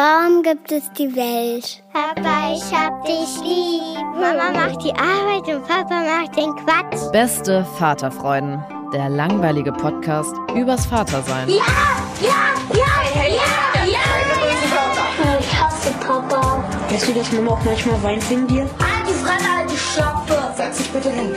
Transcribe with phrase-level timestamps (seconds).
[0.00, 1.82] Warum gibt es die Welt?
[1.92, 3.98] Papa, ich hab dich lieb.
[4.14, 7.10] Mama macht die Arbeit und Papa macht den Quatsch.
[7.10, 8.62] Beste Vaterfreuden.
[8.92, 11.48] Der langweilige Podcast übers Vatersein.
[11.48, 11.56] Ja,
[12.22, 15.40] ja, ja, ja, ja, ja.
[15.40, 16.62] Ich hasse Papa.
[16.90, 18.70] Weißt du, dass Mama auch manchmal weint wegen dir?
[18.78, 20.54] Halt die Fremde, halt die Schöpfe.
[20.54, 21.34] Setz dich bitte hin.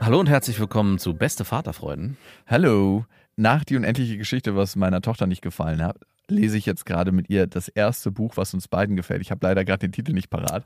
[0.00, 2.16] Hallo und herzlich willkommen zu Beste Vaterfreuden.
[2.46, 3.04] Hallo.
[3.36, 5.96] Nach die unendliche Geschichte, was meiner Tochter nicht gefallen hat,
[6.28, 9.20] lese ich jetzt gerade mit ihr das erste Buch, was uns beiden gefällt.
[9.22, 10.64] Ich habe leider gerade den Titel nicht parat.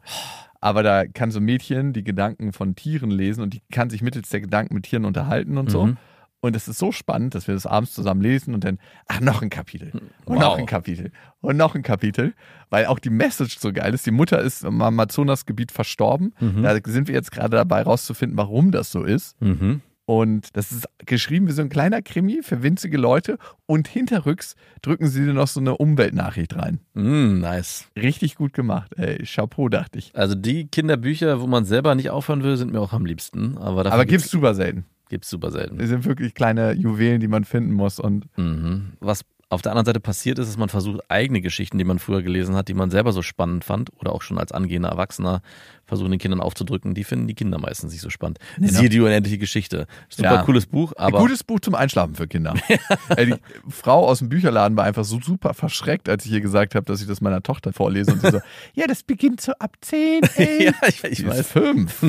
[0.61, 4.03] Aber da kann so ein Mädchen die Gedanken von Tieren lesen und die kann sich
[4.03, 5.87] mittels der Gedanken mit Tieren unterhalten und so.
[5.87, 5.97] Mhm.
[6.41, 9.43] Und es ist so spannend, dass wir das abends zusammen lesen und dann, ach, noch
[9.43, 9.91] ein Kapitel.
[10.25, 10.41] Und Wow.
[10.43, 11.11] noch ein Kapitel.
[11.41, 12.33] Und noch ein Kapitel.
[12.71, 14.07] Weil auch die Message so geil ist.
[14.07, 16.35] Die Mutter ist im Amazonasgebiet verstorben.
[16.39, 16.63] Mhm.
[16.63, 19.41] Da sind wir jetzt gerade dabei rauszufinden, warum das so ist.
[19.43, 19.81] Mhm.
[20.09, 23.37] Und das ist geschrieben wie so ein kleiner Krimi für winzige Leute.
[23.67, 26.81] Und hinterrücks drücken sie dir noch so eine Umweltnachricht rein.
[26.95, 27.89] Mm, nice.
[27.95, 28.95] Richtig gut gemacht.
[28.97, 30.11] Ey, Chapeau, dachte ich.
[30.17, 33.59] Also die Kinderbücher, wo man selber nicht aufhören will, sind mir auch am liebsten.
[33.59, 34.87] Aber, Aber gibt's super selten.
[35.11, 35.77] gibt's super selten.
[35.77, 38.01] Die sind wirklich kleine Juwelen, die man finden muss.
[38.01, 38.95] Und Mhm.
[39.01, 42.23] Was auf der anderen Seite passiert ist, ist, man versucht eigene Geschichten, die man früher
[42.23, 45.41] gelesen hat, die man selber so spannend fand oder auch schon als angehender Erwachsener
[45.87, 48.39] versuchen den Kindern aufzudrücken, die finden die Kinder meistens nicht so spannend.
[48.61, 49.87] Siehe die unendliche Geschichte.
[50.11, 50.43] Super Ja.
[50.43, 52.53] cooles Buch, aber ein gutes Buch zum Einschlafen für Kinder.
[53.19, 53.35] Die
[53.71, 57.01] Frau aus dem Bücherladen war einfach so super verschreckt, als ich ihr gesagt habe, dass
[57.01, 58.13] ich das meiner Tochter vorlese.
[58.13, 58.41] Und sie so,
[58.75, 60.65] ja, das beginnt so ab 10, ey.
[60.67, 61.47] ja, ich, ich weiß.
[61.47, 62.03] fünf.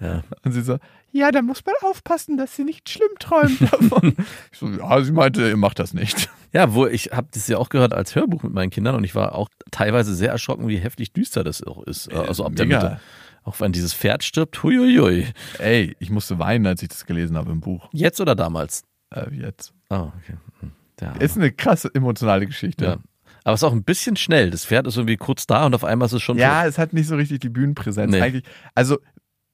[0.00, 0.24] Ja.
[0.44, 0.78] Und sie so,
[1.14, 4.16] ja, da muss man aufpassen, dass sie nicht schlimm träumt davon.
[4.52, 6.28] ich so, ja, sie meinte, ihr macht das nicht.
[6.52, 9.14] Ja, wo ich habe das ja auch gehört als Hörbuch mit meinen Kindern und ich
[9.14, 12.12] war auch teilweise sehr erschrocken, wie heftig düster das auch ist.
[12.12, 12.82] Also ab der mega.
[12.82, 13.00] Mitte.
[13.44, 15.28] Auch wenn dieses Pferd stirbt, huiuiui.
[15.58, 17.88] Ey, ich musste weinen, als ich das gelesen habe im Buch.
[17.92, 18.84] Jetzt oder damals?
[19.10, 19.72] Äh, jetzt.
[19.90, 20.36] Ah, okay.
[20.60, 20.72] Hm.
[21.00, 21.12] Ja.
[21.12, 22.84] Ist eine krasse emotionale Geschichte.
[22.84, 22.98] ja.
[23.44, 24.50] Aber es ist auch ein bisschen schnell.
[24.50, 26.94] Das Pferd ist irgendwie kurz da und auf einmal ist es schon Ja, es hat
[26.94, 28.10] nicht so richtig die Bühnenpräsenz.
[28.10, 28.20] Nee.
[28.20, 28.98] Eigentlich, also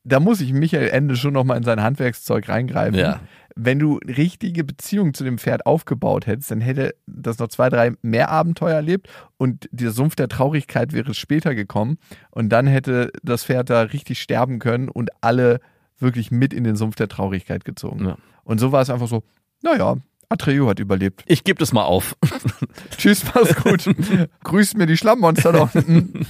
[0.04, 2.98] da muss ich Michael Ende schon noch mal in sein Handwerkszeug reingreifen.
[2.98, 3.20] Ja.
[3.56, 7.92] Wenn du richtige Beziehung zu dem Pferd aufgebaut hättest, dann hätte das noch zwei, drei
[8.00, 11.98] mehr Abenteuer erlebt und der Sumpf der Traurigkeit wäre später gekommen
[12.30, 15.60] und dann hätte das Pferd da richtig sterben können und alle
[15.98, 18.06] wirklich mit in den Sumpf der Traurigkeit gezogen.
[18.06, 18.16] Ja.
[18.44, 19.22] Und so war es einfach so,
[19.62, 19.96] naja,
[20.30, 21.22] Atreo hat überlebt.
[21.26, 22.16] Ich gebe das mal auf.
[22.96, 23.84] Tschüss, mach's gut.
[24.44, 26.26] Grüß mir die Schlammmonster da unten.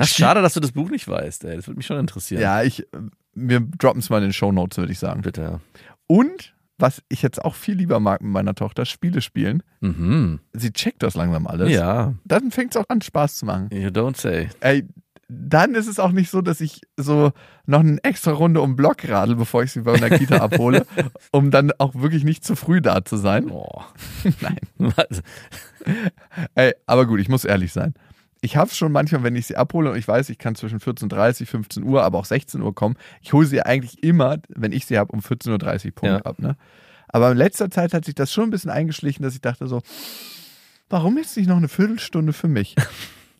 [0.00, 1.44] Ist schade, dass du das Buch nicht weißt.
[1.44, 1.56] Ey.
[1.56, 2.40] Das würde mich schon interessieren.
[2.42, 2.86] Ja, ich,
[3.34, 5.22] wir droppen es mal in den Show Notes, würde ich sagen.
[5.22, 5.42] Bitte.
[5.42, 5.60] ja.
[6.06, 9.62] Und was ich jetzt auch viel lieber mag mit meiner Tochter, Spiele spielen.
[9.80, 10.40] Mhm.
[10.54, 11.70] Sie checkt das langsam alles.
[11.70, 13.68] Ja, Dann fängt es auch an, Spaß zu machen.
[13.70, 14.48] you don't say.
[14.60, 14.86] Ey,
[15.28, 17.32] dann ist es auch nicht so, dass ich so
[17.66, 20.86] noch eine extra Runde um Block radel, bevor ich sie bei einer Kita abhole,
[21.30, 23.50] um dann auch wirklich nicht zu früh da zu sein.
[23.50, 23.82] Oh.
[24.40, 24.58] Nein.
[24.78, 25.22] Was?
[26.54, 27.94] Ey, aber gut, ich muss ehrlich sein.
[28.42, 31.46] Ich habe schon manchmal, wenn ich sie abhole und ich weiß, ich kann zwischen 14.30
[31.46, 34.98] 15 Uhr, aber auch 16 Uhr kommen, ich hole sie eigentlich immer, wenn ich sie
[34.98, 36.22] habe, um 14.30 Uhr Punkt Ja.
[36.22, 36.38] ab.
[36.38, 36.56] Ne?
[37.08, 39.82] Aber in letzter Zeit hat sich das schon ein bisschen eingeschlichen, dass ich dachte so,
[40.88, 42.74] warum jetzt nicht noch eine Viertelstunde für mich?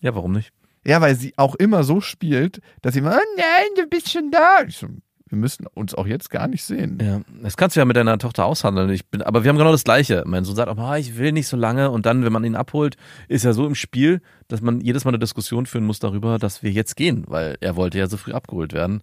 [0.03, 0.51] Ja, warum nicht?
[0.87, 4.31] Ja, weil sie auch immer so spielt, dass sie immer, oh nein, du bist schon
[4.31, 4.63] da.
[4.67, 4.89] Ich so,
[5.31, 6.99] wir müssen uns auch jetzt gar nicht sehen.
[7.01, 8.91] Ja, das kannst du ja mit deiner Tochter aushandeln.
[8.91, 10.25] Ich bin, aber wir haben genau das Gleiche.
[10.27, 11.91] Mein Sohn sagt auch, ah, ich will nicht so lange.
[11.91, 12.97] Und dann, wenn man ihn abholt,
[13.29, 16.65] ist er so im Spiel, dass man jedes Mal eine Diskussion führen muss darüber, dass
[16.65, 19.03] wir jetzt gehen, weil er wollte ja so früh abgeholt werden.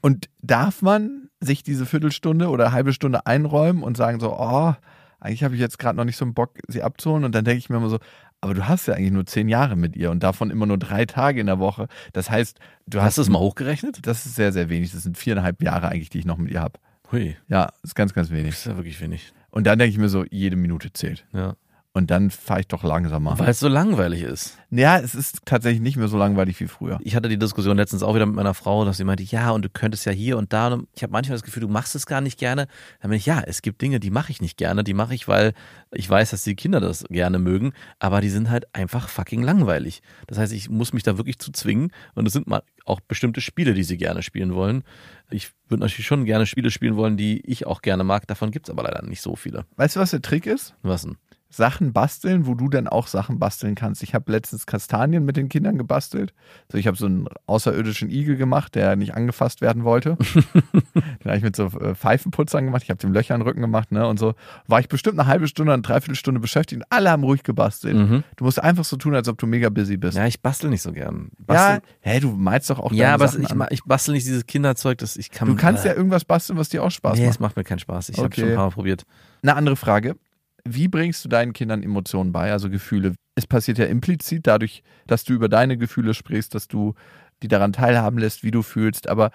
[0.00, 4.74] Und darf man sich diese Viertelstunde oder halbe Stunde einräumen und sagen so, oh,
[5.18, 7.24] eigentlich habe ich jetzt gerade noch nicht so einen Bock, sie abzuholen.
[7.24, 7.98] Und dann denke ich mir immer so,
[8.44, 11.06] aber du hast ja eigentlich nur zehn Jahre mit ihr und davon immer nur drei
[11.06, 11.88] Tage in der Woche.
[12.12, 14.06] Das heißt, du Hast hast du es mal hochgerechnet?
[14.06, 14.92] Das ist sehr, sehr wenig.
[14.92, 16.78] Das sind viereinhalb Jahre eigentlich, die ich noch mit ihr habe.
[17.10, 18.50] Hui, Ja, ist ganz, ganz wenig.
[18.50, 19.32] das ist ja wirklich wenig.
[19.50, 21.24] Und dann denke ich mir so, jede Minute zählt.
[21.32, 21.54] Ja.
[21.96, 23.38] Und dann fahre ich doch langsamer.
[23.38, 24.58] Weil es so langweilig ist.
[24.72, 26.98] Ja, es ist tatsächlich nicht mehr so langweilig wie früher.
[27.00, 29.64] Ich hatte die Diskussion letztens auch wieder mit meiner Frau, dass sie meinte, ja, und
[29.64, 30.72] du könntest ja hier und da.
[30.72, 32.66] Und ich habe manchmal das Gefühl, du machst es gar nicht gerne.
[33.00, 34.82] Dann bin ich, ja, es gibt Dinge, die mache ich nicht gerne.
[34.82, 35.52] Die mache ich, weil
[35.92, 37.72] ich weiß, dass die Kinder das gerne mögen.
[38.00, 40.02] Aber die sind halt einfach fucking langweilig.
[40.26, 41.92] Das heißt, ich muss mich da wirklich zu zwingen.
[42.16, 44.82] Und es sind mal auch bestimmte Spiele, die sie gerne spielen wollen.
[45.30, 48.26] Ich würde natürlich schon gerne Spiele spielen wollen, die ich auch gerne mag.
[48.26, 49.64] Davon gibt's aber leider nicht so viele.
[49.76, 50.74] Weißt du, was der Trick ist?
[50.82, 51.18] Was denn?
[51.56, 54.02] Sachen basteln, wo du dann auch Sachen basteln kannst.
[54.02, 56.34] Ich habe letztens Kastanien mit den Kindern gebastelt.
[56.68, 60.16] Also ich habe so einen außerirdischen Igel gemacht, der nicht angefasst werden wollte.
[60.94, 62.82] den habe ich mit so äh, Pfeifenputzern gemacht.
[62.82, 64.06] Ich habe dem Löcher in den Rücken gemacht, ne?
[64.06, 64.34] Und so
[64.66, 67.96] war ich bestimmt eine halbe Stunde, eine Dreiviertelstunde beschäftigt und alle haben ruhig gebastelt.
[67.96, 68.24] Mhm.
[68.36, 70.16] Du musst einfach so tun, als ob du mega busy bist.
[70.16, 71.30] Ja, ich bastel nicht so gern.
[71.38, 73.66] Ja, Basteln, hä, du meinst doch auch ja, aber Sachen ich, an.
[73.70, 75.48] ich bastel nicht dieses Kinderzeug, das ich kann.
[75.48, 77.34] Du kannst äh, ja irgendwas basteln, was dir auch Spaß Nee, macht.
[77.34, 78.08] es macht mir keinen Spaß.
[78.08, 78.40] Ich habe Okay.
[78.40, 79.04] schon ein paar Mal probiert.
[79.42, 80.16] Eine andere Frage.
[80.66, 83.14] Wie bringst du deinen Kindern Emotionen bei, also Gefühle?
[83.34, 86.94] es passiert ja implizit dadurch, dass du über deine Gefühle sprichst, dass du
[87.42, 89.08] die daran teilhaben lässt, wie du fühlst.
[89.08, 89.30] Aber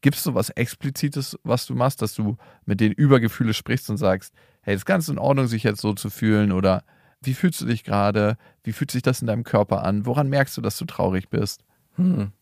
[0.00, 3.90] gibt es so was Explizites, was du machst, dass du mit denen über Gefühle sprichst
[3.90, 6.84] und sagst, hey, ist ganz in Ordnung, sich jetzt so zu fühlen oder
[7.22, 8.36] wie fühlst du dich gerade?
[8.62, 10.06] Wie fühlt sich das in deinem Körper an?
[10.06, 11.64] Woran merkst du, dass du traurig bist?
[11.96, 12.32] Hm.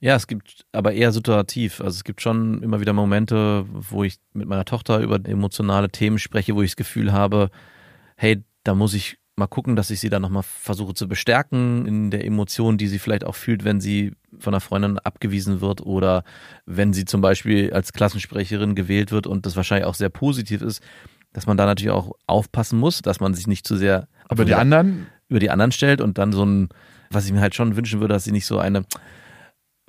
[0.00, 1.80] Ja, es gibt aber eher situativ.
[1.80, 6.18] Also es gibt schon immer wieder Momente, wo ich mit meiner Tochter über emotionale Themen
[6.18, 7.50] spreche, wo ich das Gefühl habe,
[8.16, 12.10] hey, da muss ich mal gucken, dass ich sie dann nochmal versuche zu bestärken in
[12.10, 16.24] der Emotion, die sie vielleicht auch fühlt, wenn sie von einer Freundin abgewiesen wird oder
[16.66, 20.82] wenn sie zum Beispiel als Klassensprecherin gewählt wird und das wahrscheinlich auch sehr positiv ist,
[21.32, 24.54] dass man da natürlich auch aufpassen muss, dass man sich nicht zu sehr über die
[24.54, 26.68] anderen über die anderen stellt und dann so ein,
[27.10, 28.84] was ich mir halt schon wünschen würde, dass sie nicht so eine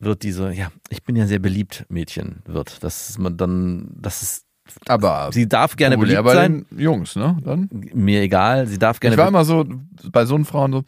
[0.01, 4.45] wird diese, ja, ich bin ja sehr beliebt Mädchen wird, dass man dann, das ist
[4.87, 6.65] aber sie darf gerne beliebt bei sein.
[6.71, 7.37] Den Jungs, ne?
[7.43, 7.69] Dann?
[7.93, 9.15] Mir egal, sie darf gerne.
[9.15, 9.65] Ich war immer so
[10.11, 10.83] bei so einen Frauen so,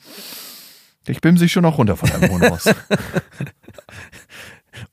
[1.08, 2.66] ich bin sich schon noch runter von deinem Wohnhaus.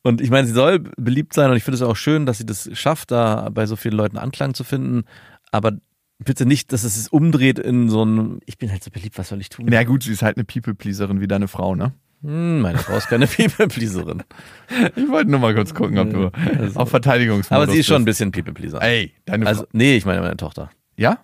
[0.02, 2.46] und ich meine, sie soll beliebt sein und ich finde es auch schön, dass sie
[2.46, 5.04] das schafft, da bei so vielen Leuten Anklang zu finden.
[5.52, 5.72] Aber
[6.18, 9.28] bitte nicht, dass es sich umdreht in so ein, ich bin halt so beliebt, was
[9.28, 9.66] soll ich tun?
[9.68, 11.92] Na gut, sie ist halt eine People-Pleaserin wie deine Frau, ne?
[12.22, 14.22] Hm, meine Frau ist keine People-Pleaserin.
[14.94, 18.02] Ich wollte nur mal kurz gucken, ob du also, auf Verteidigungsmodus Aber sie ist schon
[18.02, 18.82] ein bisschen People-Pleaser.
[18.82, 20.70] Ey, deine Also, nee, ich meine meine Tochter.
[20.96, 21.18] Ja?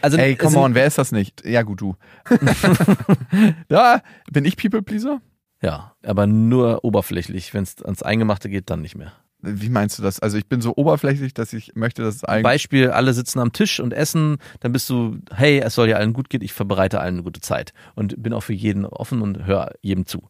[0.00, 1.44] Also, Ey, come also, on, wer ist das nicht?
[1.46, 1.94] Ja, gut, du.
[3.68, 4.02] da
[4.32, 5.20] bin ich People-Pleaser?
[5.62, 7.54] Ja, aber nur oberflächlich.
[7.54, 9.12] Wenn es ans Eingemachte geht, dann nicht mehr.
[9.42, 10.20] Wie meinst du das?
[10.20, 12.44] Also ich bin so oberflächlich, dass ich möchte, dass es eigentlich.
[12.44, 16.12] Beispiel, alle sitzen am Tisch und essen, dann bist du, hey, es soll ja allen
[16.12, 19.44] gut gehen, ich verbreite allen eine gute Zeit und bin auch für jeden offen und
[19.44, 20.28] höre jedem zu.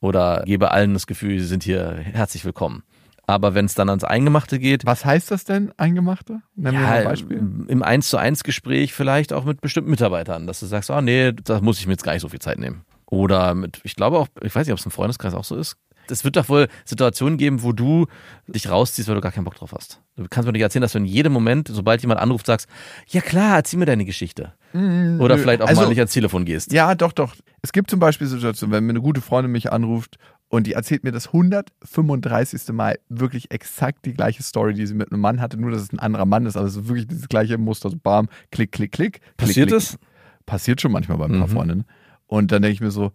[0.00, 2.82] Oder gebe allen das Gefühl, sie sind hier herzlich willkommen.
[3.26, 4.84] Aber wenn es dann ans Eingemachte geht.
[4.84, 6.40] Was heißt das denn, Eingemachte?
[6.56, 7.36] Nenn ja, mir mal ein Beispiel.
[7.68, 11.32] Im 1 zu 1 Gespräch vielleicht auch mit bestimmten Mitarbeitern, dass du sagst, oh nee,
[11.32, 12.84] da muss ich mir jetzt gar nicht so viel Zeit nehmen.
[13.06, 15.76] Oder mit, ich glaube auch, ich weiß nicht, ob es im Freundeskreis auch so ist,
[16.10, 18.06] es wird doch wohl Situationen geben, wo du
[18.46, 20.00] dich rausziehst, weil du gar keinen Bock drauf hast.
[20.16, 22.68] Du kannst mir nicht erzählen, dass du in jedem Moment, sobald jemand anruft, sagst,
[23.08, 24.52] ja klar, erzähl mir deine Geschichte.
[24.72, 25.42] Mm, Oder nö.
[25.42, 26.72] vielleicht auch Also- mal nicht ans Telefon gehst.
[26.72, 27.34] Ja, doch, doch.
[27.62, 30.16] Es gibt zum Beispiel Situationen, wenn mir eine gute Freundin mich anruft
[30.48, 32.72] und die erzählt mir das 135.
[32.72, 35.92] Mal wirklich exakt die gleiche Story, die sie mit einem Mann hatte, nur dass es
[35.92, 38.92] ein anderer Mann ist, aber es ist wirklich dieses gleiche Muster, so bam, klick, klick,
[38.92, 39.20] klick.
[39.20, 39.78] klick, Passiert klick.
[39.78, 39.98] es?
[40.46, 41.52] Passiert schon manchmal bei ein paar Mhm.
[41.52, 41.84] Freundinnen.
[42.26, 43.12] Und dann denke ich mir so,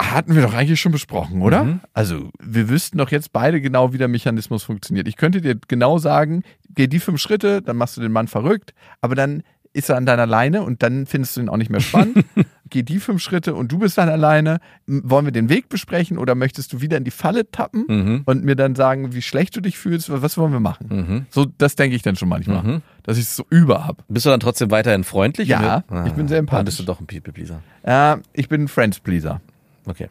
[0.00, 1.64] hatten wir doch eigentlich schon besprochen, oder?
[1.64, 1.80] Mhm.
[1.94, 5.08] Also, wir wüssten doch jetzt beide genau, wie der Mechanismus funktioniert.
[5.08, 6.42] Ich könnte dir genau sagen,
[6.74, 9.42] geh die fünf Schritte, dann machst du den Mann verrückt, aber dann
[9.74, 12.26] ist er an deiner Leine und dann findest du ihn auch nicht mehr spannend.
[12.68, 14.58] geh die fünf Schritte und du bist dann alleine.
[14.86, 18.22] Wollen wir den Weg besprechen oder möchtest du wieder in die Falle tappen Mhm.
[18.26, 20.10] und mir dann sagen, wie schlecht du dich fühlst?
[20.12, 20.88] Was wollen wir machen?
[20.90, 21.26] Mhm.
[21.30, 22.82] So, das denke ich dann schon manchmal, Mhm.
[23.02, 24.04] dass ich es so über hab.
[24.08, 25.48] Bist du dann trotzdem weiterhin freundlich?
[25.48, 26.64] Ja, Ah, ich bin sehr Dann empathisch.
[26.66, 27.62] bist du doch ein People-Pleaser.
[27.82, 29.40] Äh, ich bin ein Friends-Pleaser.
[29.86, 30.08] Okay.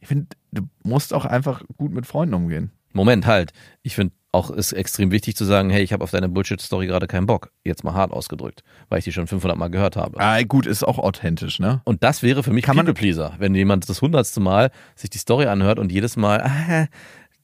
[0.00, 2.70] Ich finde, du musst auch einfach gut mit Freunden umgehen.
[2.92, 3.52] Moment, halt.
[3.82, 7.06] Ich finde auch ist extrem wichtig zu sagen, hey, ich habe auf deine Bullshit-Story gerade
[7.06, 7.50] keinen Bock.
[7.64, 10.20] Jetzt mal hart ausgedrückt, weil ich die schon 500 Mal gehört habe.
[10.20, 11.80] Ah, gut, ist auch authentisch, ne?
[11.84, 15.46] Und das wäre für mich Kann People-Pleaser, wenn jemand das hundertste Mal sich die Story
[15.46, 16.86] anhört und jedes Mal, ah,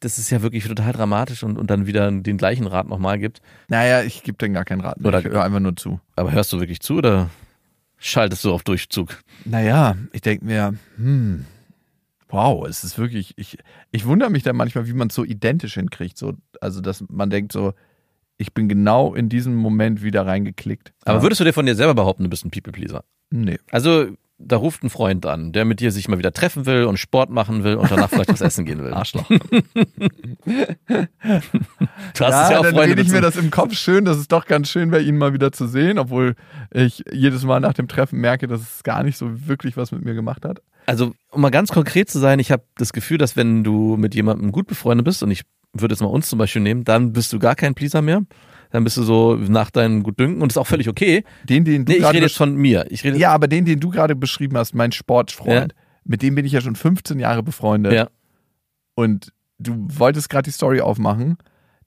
[0.01, 3.41] das ist ja wirklich total dramatisch und, und dann wieder den gleichen Rat nochmal gibt.
[3.69, 5.09] Naja, ich gebe denen gar keinen Rat mehr.
[5.09, 6.01] Oder- ich höre einfach nur zu.
[6.17, 7.31] Aber hörst du wirklich zu oder
[7.97, 9.23] schaltest du auf Durchzug?
[9.47, 11.47] Naja, ich denke mir, hm,
[12.35, 13.59] wow, es ist wirklich, ich,
[13.93, 16.19] ich wundere mich dann manchmal, wie man es so identisch hinkriegt.
[16.19, 17.73] So, also, dass man denkt so,
[18.37, 20.93] ich bin genau in diesem Moment wieder reingeklickt.
[21.05, 21.23] Aber Ja.
[21.23, 23.05] würdest du dir von dir selber behaupten, du bist ein People-Pleaser?
[23.31, 23.59] Nee.
[23.71, 26.99] Also, da ruft ein Freund an, der mit dir sich mal wieder treffen will und
[26.99, 28.93] Sport machen will und danach vielleicht was essen gehen will.
[28.93, 29.29] Arschloch.
[29.29, 29.39] Du
[32.25, 34.05] hast es ja auch dann rede ich mir das im Kopf schön.
[34.05, 36.35] Das ist doch ganz schön, bei Ihnen mal wieder zu sehen, obwohl
[36.73, 40.05] ich jedes Mal nach dem Treffen merke, dass es gar nicht so wirklich was mit
[40.05, 40.61] mir gemacht hat.
[40.87, 44.15] Also, um mal ganz konkret zu sein, ich habe das Gefühl, dass wenn du mit
[44.15, 47.33] jemandem gut befreundet bist, und ich würde jetzt mal uns zum Beispiel nehmen, dann bist
[47.33, 48.23] du gar kein Pleaser mehr.
[48.75, 51.23] Dann bist du so nach deinem Gutdünken und ist auch völlig okay.
[51.45, 52.87] Den, den du Nee, ich gerade rede jetzt von mir.
[52.91, 56.45] Ich rede Ja, aber den, den du gerade beschrieben hast, mein Sportfreund, mit dem bin
[56.45, 57.93] ich ja schon 15 Jahre befreundet.
[57.93, 58.09] Ja.
[58.97, 61.39] Und du wolltest gerade die Story aufmachen,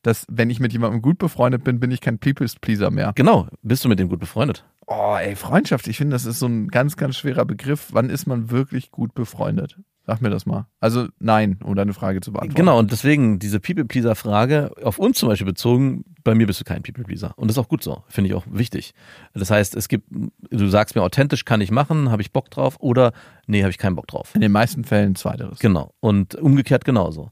[0.01, 3.11] dass wenn ich mit jemandem gut befreundet bin, bin ich kein People's Pleaser mehr.
[3.15, 4.63] Genau, bist du mit dem gut befreundet?
[4.85, 7.89] Oh, ey, Freundschaft, ich finde, das ist so ein ganz, ganz schwerer Begriff.
[7.91, 9.77] Wann ist man wirklich gut befreundet?
[10.07, 10.67] Sag mir das mal.
[10.79, 12.55] Also nein, um deine Frage zu beantworten.
[12.55, 16.81] Genau, und deswegen diese People-Pleaser-Frage auf uns zum Beispiel bezogen, bei mir bist du kein
[16.81, 17.33] People-Pleaser.
[17.35, 18.93] Und das ist auch gut so, finde ich auch wichtig.
[19.33, 22.77] Das heißt, es gibt, du sagst mir authentisch, kann ich machen, habe ich Bock drauf
[22.79, 23.11] oder
[23.47, 24.33] nee, habe ich keinen Bock drauf.
[24.33, 25.59] In den meisten Fällen zweiteres.
[25.59, 25.93] Genau.
[25.99, 27.31] Und umgekehrt genauso.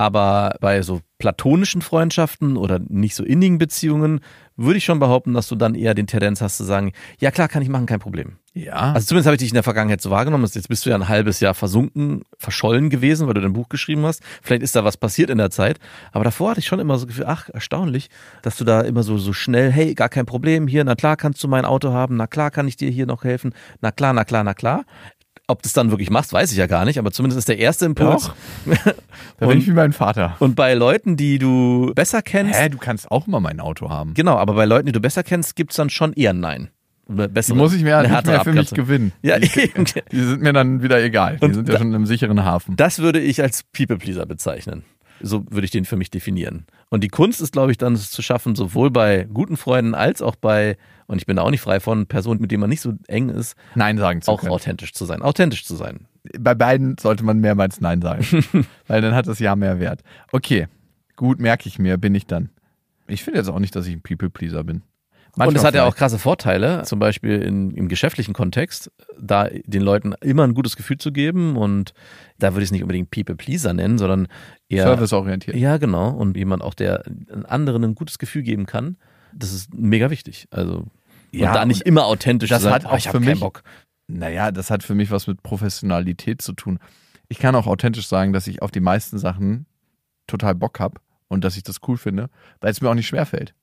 [0.00, 4.20] Aber bei so platonischen Freundschaften oder nicht so innigen Beziehungen
[4.56, 7.48] würde ich schon behaupten, dass du dann eher den Tendenz hast zu sagen, ja klar,
[7.48, 8.38] kann ich machen, kein Problem.
[8.54, 8.94] Ja.
[8.94, 10.48] Also zumindest habe ich dich in der Vergangenheit so wahrgenommen.
[10.50, 14.06] Jetzt bist du ja ein halbes Jahr versunken, verschollen gewesen, weil du dein Buch geschrieben
[14.06, 14.22] hast.
[14.40, 15.78] Vielleicht ist da was passiert in der Zeit.
[16.12, 18.08] Aber davor hatte ich schon immer so Gefühl, ach, erstaunlich,
[18.40, 21.44] dass du da immer so, so schnell, hey, gar kein Problem hier, na klar kannst
[21.44, 23.52] du mein Auto haben, na klar kann ich dir hier noch helfen,
[23.82, 24.86] na klar, na klar, na klar.
[25.50, 27.58] Ob du es dann wirklich machst, weiß ich ja gar nicht, aber zumindest ist der
[27.58, 28.30] erste Impuls.
[29.38, 30.36] da bin ich wie mein Vater.
[30.38, 32.58] Und bei Leuten, die du besser kennst.
[32.58, 34.14] Hä, du kannst auch immer mein Auto haben.
[34.14, 36.70] Genau, aber bei Leuten, die du besser kennst, gibt's dann schon eher ein Nein.
[37.08, 39.12] Oder Die bessere, muss ich mir ja nicht mehr für mich gewinnen.
[39.22, 39.48] Ja, die,
[40.12, 41.38] die sind mir dann wieder egal.
[41.38, 42.76] Die Und sind ja da- schon im sicheren Hafen.
[42.76, 44.84] Das würde ich als People-Pleaser bezeichnen.
[45.22, 46.66] So würde ich den für mich definieren.
[46.88, 50.22] Und die Kunst ist, glaube ich, dann es zu schaffen, sowohl bei guten Freunden als
[50.22, 50.76] auch bei,
[51.10, 53.30] und ich bin da auch nicht frei von, Personen, mit denen man nicht so eng
[53.30, 54.52] ist, Nein sagen zu auch können.
[54.52, 55.22] authentisch zu sein.
[55.22, 56.06] Authentisch zu sein.
[56.38, 58.24] Bei beiden sollte man mehrmals Nein sagen.
[58.86, 60.02] weil dann hat das Ja mehr Wert.
[60.30, 60.68] Okay,
[61.16, 62.50] gut, merke ich mir, bin ich dann.
[63.08, 64.82] Ich finde jetzt auch nicht, dass ich ein People-Pleaser bin.
[65.34, 69.82] und es hat ja auch krasse Vorteile, zum Beispiel in, im geschäftlichen Kontext, da den
[69.82, 71.56] Leuten immer ein gutes Gefühl zu geben.
[71.56, 71.92] Und
[72.38, 74.28] da würde ich es nicht unbedingt People-Pleaser nennen, sondern
[74.68, 75.56] eher serviceorientiert.
[75.56, 76.10] Ja, genau.
[76.10, 77.02] Und jemand auch, der
[77.48, 78.96] anderen ein gutes Gefühl geben kann,
[79.32, 80.46] das ist mega wichtig.
[80.50, 80.86] Also
[81.32, 82.72] Ja, und da nicht immer authentisch das sein.
[82.74, 83.62] hat "Ah, auch ich für habe keinen mich- Bock.
[84.08, 86.78] Naja, das hat für mich was mit Professionalität zu tun.
[87.28, 89.66] Ich kann auch authentisch sagen, dass ich auf die meisten Sachen
[90.26, 92.28] total Bock habe und dass ich das cool finde,
[92.60, 93.54] weil es mir auch nicht schwerfällt.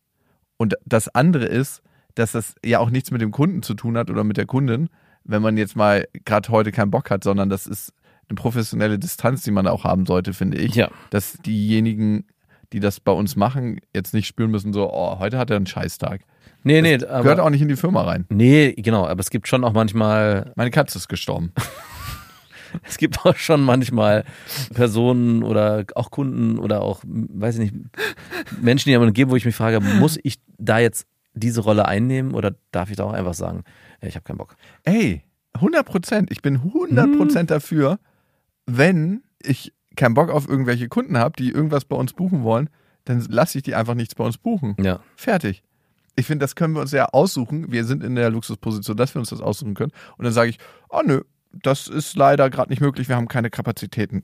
[0.55, 1.81] Und das andere ist,
[2.15, 4.89] dass das ja auch nichts mit dem Kunden zu tun hat oder mit der Kundin,
[5.25, 7.91] wenn man jetzt mal gerade heute keinen Bock hat, sondern das ist
[8.29, 10.75] eine professionelle Distanz, die man auch haben sollte, finde ich.
[10.75, 10.89] Ja.
[11.09, 12.25] Dass diejenigen,
[12.74, 15.67] die das bei uns machen, jetzt nicht spüren müssen, so, oh, heute hat er einen
[15.67, 16.21] Scheißtag.
[16.63, 18.25] Nee, nee, Gehört aber, auch nicht in die Firma rein.
[18.29, 21.53] nee, genau, aber es gibt schon auch manchmal, Meine Katze ist gestorben.
[22.83, 24.25] es gibt auch schon manchmal
[24.74, 27.86] Personen oder auch Kunden oder auch, weiß ich nicht,
[28.62, 32.33] Menschen, die jemanden geben, wo ich mich frage, muss ich da jetzt diese Rolle einnehmen
[32.33, 33.63] oder darf ich da auch einfach sagen,
[34.01, 34.55] ich habe keinen Bock.
[34.83, 36.31] Ey, 100 Prozent.
[36.31, 37.17] Ich bin 100 Mhm.
[37.17, 38.00] Prozent dafür,
[38.65, 42.70] wenn ich keinen Bock auf irgendwelche Kunden habe, die irgendwas bei uns buchen wollen,
[43.04, 44.75] dann lasse ich die einfach nichts bei uns buchen.
[44.80, 45.01] Ja.
[45.16, 45.63] Fertig.
[46.16, 47.72] Ich finde, das können wir uns ja aussuchen.
[47.72, 49.92] Wir sind in der Luxusposition, dass wir uns das aussuchen können.
[50.18, 50.58] Und dann sage ich,
[50.89, 54.24] oh nö, das ist leider gerade nicht möglich, wir haben keine Kapazitäten.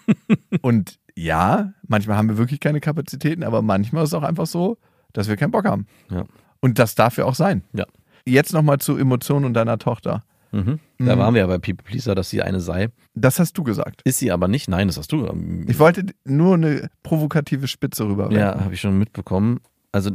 [0.62, 4.78] Und ja, manchmal haben wir wirklich keine Kapazitäten, aber manchmal ist es auch einfach so,
[5.12, 5.86] dass wir keinen Bock haben.
[6.10, 6.24] Ja.
[6.60, 7.64] Und das darf ja auch sein.
[7.72, 7.86] Ja.
[8.24, 10.22] Jetzt nochmal zu Emotionen und deiner Tochter.
[10.52, 10.78] Mhm.
[10.98, 11.18] Da Mhm.
[11.18, 12.88] waren wir ja bei People Pleaser, dass sie eine sei.
[13.14, 14.02] Das hast du gesagt.
[14.04, 14.68] Ist sie aber nicht.
[14.68, 15.26] Nein, das hast du.
[15.26, 18.30] ähm, Ich wollte nur eine provokative Spitze rüber.
[18.32, 19.60] Ja, habe ich schon mitbekommen.
[19.92, 20.10] Also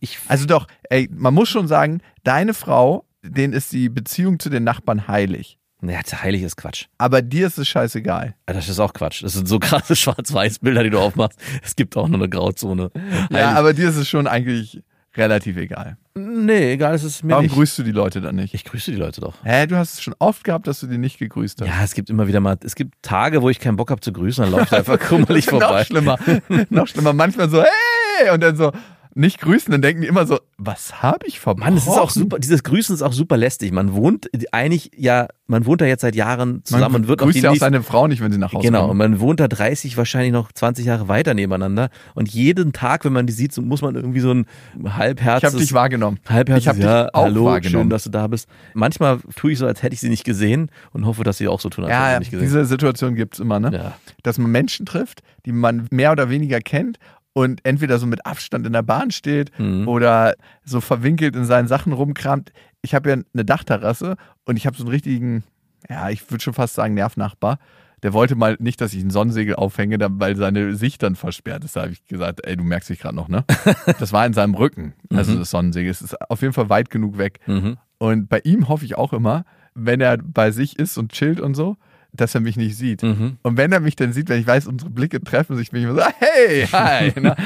[0.00, 4.50] ich Also doch, ey, man muss schon sagen, deine Frau, denen ist die Beziehung zu
[4.50, 5.58] den Nachbarn heilig.
[5.80, 6.86] naja, heilig ist Quatsch.
[6.98, 8.34] Aber dir ist es scheißegal.
[8.48, 9.22] Ja, Das ist auch Quatsch.
[9.22, 11.38] Das sind so krasse Schwarz-Weiß-Bilder, die du aufmachst.
[11.62, 12.90] Es gibt auch nur eine Grauzone.
[12.94, 14.82] Ja, Heilig- aber dir ist es schon eigentlich
[15.16, 15.96] relativ egal.
[16.14, 17.54] nee, egal, es ist mir Warum nicht.
[17.54, 18.54] grüßt du die Leute dann nicht?
[18.54, 19.34] Ich grüße die Leute doch.
[19.44, 21.68] Hä, du hast es schon oft gehabt, dass du die nicht gegrüßt hast.
[21.68, 24.12] Ja, es gibt immer wieder mal, es gibt Tage, wo ich keinen Bock habe zu
[24.12, 25.84] grüßen, dann laufe ich da einfach krummelig Noch vorbei.
[25.84, 26.18] schlimmer.
[26.70, 27.12] Noch schlimmer.
[27.12, 28.30] Manchmal so, hey!
[28.32, 28.72] Und dann so,
[29.16, 31.70] nicht grüßen, dann denken die immer so, was habe ich verbrochen?
[31.70, 33.72] Mann, es ist auch super, dieses Grüßen ist auch super lästig.
[33.72, 37.24] Man wohnt eigentlich, ja, man wohnt da jetzt seit Jahren zusammen Man und wird auch
[37.26, 38.98] grüßt die ja auch seine Frau nicht, wenn sie nach Hause Genau, und kommt.
[38.98, 41.88] man wohnt da 30, wahrscheinlich noch 20 Jahre weiter nebeneinander.
[42.14, 44.46] Und jeden Tag, wenn man die sieht, so muss man irgendwie so ein
[44.84, 45.48] halbherzes...
[45.48, 46.18] Ich habe dich wahrgenommen.
[46.28, 47.84] Halbherzig, Ich hab dich ja, auch hallo, wahrgenommen.
[47.84, 48.48] schön, dass du da bist.
[48.74, 51.60] Manchmal tue ich so, als hätte ich sie nicht gesehen und hoffe, dass sie auch
[51.60, 52.46] so tun, als hätte Ja, ich ja sie nicht gesehen.
[52.46, 53.70] diese Situation gibt's immer, ne?
[53.72, 53.92] Ja.
[54.22, 56.98] Dass man Menschen trifft, die man mehr oder weniger kennt
[57.36, 59.86] und entweder so mit Abstand in der Bahn steht Mhm.
[59.88, 62.50] oder so verwinkelt in seinen Sachen rumkramt.
[62.80, 64.16] Ich habe ja eine Dachterrasse
[64.46, 65.44] und ich habe so einen richtigen,
[65.90, 67.58] ja, ich würde schon fast sagen, Nervnachbar.
[68.02, 71.76] Der wollte mal nicht, dass ich ein Sonnensegel aufhänge, weil seine Sicht dann versperrt ist.
[71.76, 73.44] Da habe ich gesagt, ey, du merkst dich gerade noch, ne?
[73.98, 75.90] Das war in seinem Rücken, also das Sonnensegel.
[75.90, 77.40] Es ist auf jeden Fall weit genug weg.
[77.46, 77.76] Mhm.
[77.98, 81.54] Und bei ihm hoffe ich auch immer, wenn er bei sich ist und chillt und
[81.54, 81.76] so,
[82.20, 83.02] dass er mich nicht sieht.
[83.02, 83.38] Mhm.
[83.42, 85.88] Und wenn er mich dann sieht, wenn ich weiß, unsere Blicke treffen sich, bin ich
[85.88, 87.12] immer so, hey, hi.
[87.20, 87.36] ne?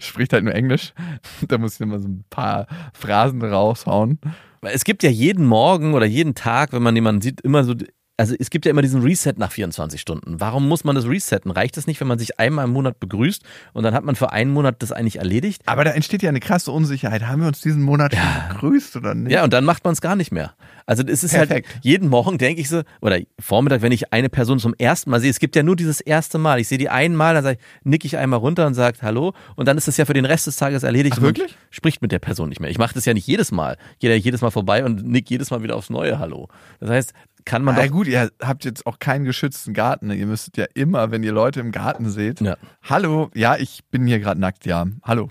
[0.00, 0.92] Spricht halt nur Englisch.
[1.48, 4.18] Da muss ich immer so ein paar Phrasen raushauen.
[4.60, 7.74] Weil Es gibt ja jeden Morgen oder jeden Tag, wenn man jemanden sieht, immer so,
[8.20, 10.40] also es gibt ja immer diesen Reset nach 24 Stunden.
[10.40, 11.50] Warum muss man das resetten?
[11.50, 14.30] Reicht es nicht, wenn man sich einmal im Monat begrüßt und dann hat man für
[14.30, 15.62] einen Monat das eigentlich erledigt?
[15.64, 17.26] Aber da entsteht ja eine krasse Unsicherheit.
[17.26, 19.32] Haben wir uns diesen Monat schon begrüßt oder nicht?
[19.32, 20.52] Ja, und dann macht man es gar nicht mehr.
[20.84, 21.68] Also es ist Perfekt.
[21.68, 25.20] halt, jeden Morgen denke ich so, oder Vormittag, wenn ich eine Person zum ersten Mal
[25.20, 26.60] sehe, es gibt ja nur dieses erste Mal.
[26.60, 29.66] Ich sehe die einmal, dann sage ich, nick ich einmal runter und sage Hallo und
[29.66, 31.16] dann ist das ja für den Rest des Tages erledigt.
[31.18, 31.56] Ach, wirklich?
[31.70, 32.70] Spricht mit der Person nicht mehr.
[32.70, 33.78] Ich mache das ja nicht jedes Mal.
[33.94, 36.48] Ich gehe da jedes Mal vorbei und nick jedes Mal wieder aufs neue Hallo.
[36.80, 37.90] Das heißt, kann man Na doch.
[37.90, 40.10] gut, ihr habt jetzt auch keinen geschützten Garten.
[40.10, 42.56] Ihr müsstet ja immer, wenn ihr Leute im Garten seht, Ja.
[42.82, 45.28] hallo, ja, ich bin hier gerade nackt, ja, hallo.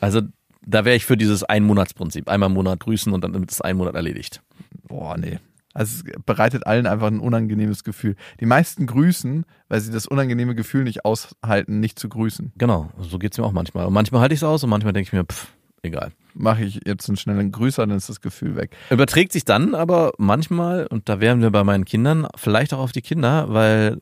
[0.00, 0.22] Also
[0.66, 2.28] da wäre ich für dieses Einmonatsprinzip.
[2.28, 4.42] Einmal im Monat grüßen und dann ist es ein Monat erledigt.
[4.88, 5.38] Boah, nee.
[5.74, 8.16] Also es bereitet allen einfach ein unangenehmes Gefühl.
[8.40, 12.52] Die meisten grüßen, weil sie das unangenehme Gefühl nicht aushalten, nicht zu grüßen.
[12.56, 13.84] Genau, so geht's mir auch manchmal.
[13.86, 15.48] Und manchmal halte ich es aus und manchmal denke ich mir, pff,
[15.86, 16.12] egal.
[16.34, 18.76] Mache ich jetzt einen schnellen Grüßer, dann ist das Gefühl weg.
[18.90, 22.92] Überträgt sich dann aber manchmal, und da wären wir bei meinen Kindern, vielleicht auch auf
[22.92, 23.98] die Kinder, weil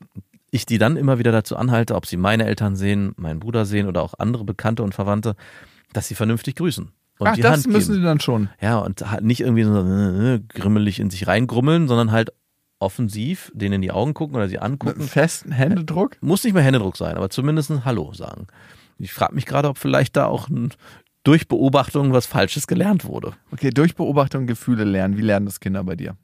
[0.51, 3.87] ich die dann immer wieder dazu anhalte, ob sie meine Eltern sehen, meinen Bruder sehen
[3.87, 5.35] oder auch andere Bekannte und Verwandte,
[5.93, 6.91] dass sie vernünftig grüßen.
[7.17, 8.01] Und Ach, die das Hand müssen geben.
[8.01, 8.49] sie dann schon.
[8.61, 12.33] Ja, und halt nicht irgendwie so äh, grimmelig in sich reingrummeln, sondern halt
[12.79, 15.01] offensiv denen in die Augen gucken oder sie Mit angucken.
[15.01, 16.17] festen Händedruck.
[16.21, 18.47] Muss nicht mehr Händedruck sein, aber zumindest ein Hallo sagen.
[18.97, 20.71] Ich frage mich gerade, ob vielleicht da auch ein,
[21.25, 23.33] durch Beobachtung was Falsches gelernt wurde.
[23.51, 25.17] Okay, durch Beobachtung Gefühle lernen.
[25.17, 26.15] Wie lernen das Kinder bei dir?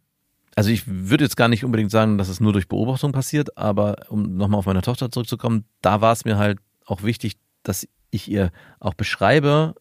[0.55, 3.96] Also ich würde jetzt gar nicht unbedingt sagen, dass es nur durch Beobachtung passiert, aber
[4.10, 8.29] um nochmal auf meine Tochter zurückzukommen, da war es mir halt auch wichtig, dass ich
[8.29, 9.74] ihr auch beschreibe,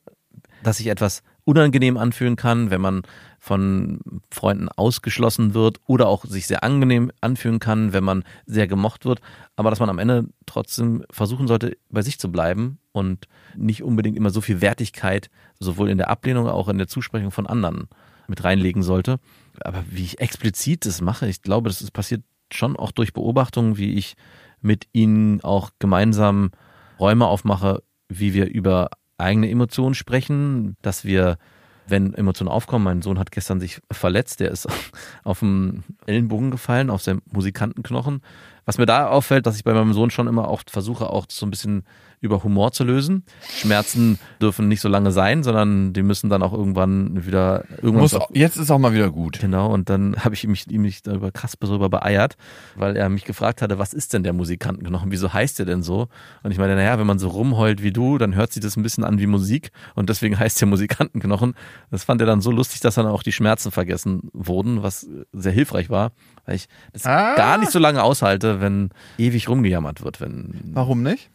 [0.62, 3.02] dass sich etwas unangenehm anfühlen kann, wenn man
[3.40, 3.98] von
[4.30, 9.20] Freunden ausgeschlossen wird oder auch sich sehr angenehm anfühlen kann, wenn man sehr gemocht wird,
[9.56, 13.26] aber dass man am Ende trotzdem versuchen sollte, bei sich zu bleiben und
[13.56, 15.28] nicht unbedingt immer so viel Wertigkeit
[15.58, 17.88] sowohl in der Ablehnung als auch in der Zusprechung von anderen
[18.28, 19.18] mit reinlegen sollte.
[19.60, 23.94] Aber wie ich explizit das mache, ich glaube, das passiert schon auch durch Beobachtungen, wie
[23.94, 24.14] ich
[24.60, 26.52] mit ihnen auch gemeinsam
[27.00, 28.90] Räume aufmache, wie wir über
[29.20, 31.38] eigene Emotionen sprechen, dass wir,
[31.86, 34.66] wenn Emotionen aufkommen, mein Sohn hat gestern sich verletzt, der ist
[35.24, 38.22] auf dem Ellenbogen gefallen, auf seinem Musikantenknochen.
[38.64, 41.46] Was mir da auffällt, dass ich bei meinem Sohn schon immer auch versuche, auch so
[41.46, 41.84] ein bisschen
[42.20, 43.24] über Humor zu lösen.
[43.56, 48.18] Schmerzen dürfen nicht so lange sein, sondern die müssen dann auch irgendwann wieder irgendwann Muss,
[48.32, 49.40] jetzt ist auch mal wieder gut.
[49.40, 52.36] Genau, und dann habe ich mich, ihm mich darüber krass darüber beeiert,
[52.76, 55.10] weil er mich gefragt hatte, was ist denn der Musikantenknochen?
[55.10, 56.08] Wieso heißt der denn so?
[56.42, 58.82] Und ich meine, naja, wenn man so rumheult wie du, dann hört sich das ein
[58.82, 61.54] bisschen an wie Musik und deswegen heißt der Musikantenknochen.
[61.90, 65.52] Das fand er dann so lustig, dass dann auch die Schmerzen vergessen wurden, was sehr
[65.52, 66.12] hilfreich war,
[66.44, 67.34] weil ich das Ah.
[67.34, 71.30] gar nicht so lange aushalte, wenn ewig rumgejammert wird, wenn Warum nicht?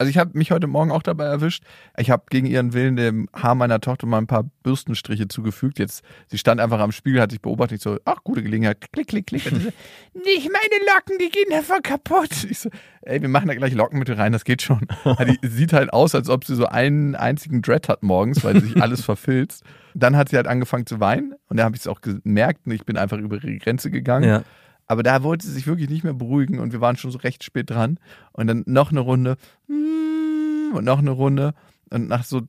[0.00, 1.64] Also ich habe mich heute Morgen auch dabei erwischt.
[1.96, 5.80] Ich habe gegen ihren Willen dem Haar meiner Tochter mal ein paar Bürstenstriche zugefügt.
[5.80, 7.78] Jetzt, sie stand einfach am Spiegel, hat sich beobachtet.
[7.78, 8.80] Ich so, ach, gute Gelegenheit.
[8.92, 9.46] Klick, klick, klick.
[9.46, 9.70] Und sie so,
[10.14, 12.44] nicht meine Locken, die gehen einfach kaputt.
[12.48, 12.70] Ich so,
[13.02, 14.86] ey, wir machen da gleich Lockenmittel rein, das geht schon.
[15.42, 18.80] Die sieht halt aus, als ob sie so einen einzigen Dread hat morgens, weil sich
[18.80, 19.64] alles verfilzt.
[19.94, 22.72] Dann hat sie halt angefangen zu weinen und da habe ich es auch gemerkt und
[22.72, 24.28] ich bin einfach über ihre Grenze gegangen.
[24.28, 24.44] ja.
[24.88, 27.44] Aber da wollte sie sich wirklich nicht mehr beruhigen und wir waren schon so recht
[27.44, 28.00] spät dran.
[28.32, 29.36] Und dann noch eine Runde
[29.68, 31.54] mm, und noch eine Runde.
[31.90, 32.42] Und nach so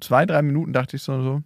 [0.00, 1.42] zwei, drei Minuten dachte ich so, so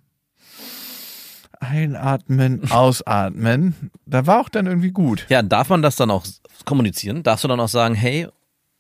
[1.61, 3.91] einatmen, ausatmen.
[4.07, 5.27] Da war auch dann irgendwie gut.
[5.31, 6.27] Ja, darf man das dann auch
[6.65, 7.23] kommunizieren?
[7.23, 8.29] Darfst du dann auch sagen, hey,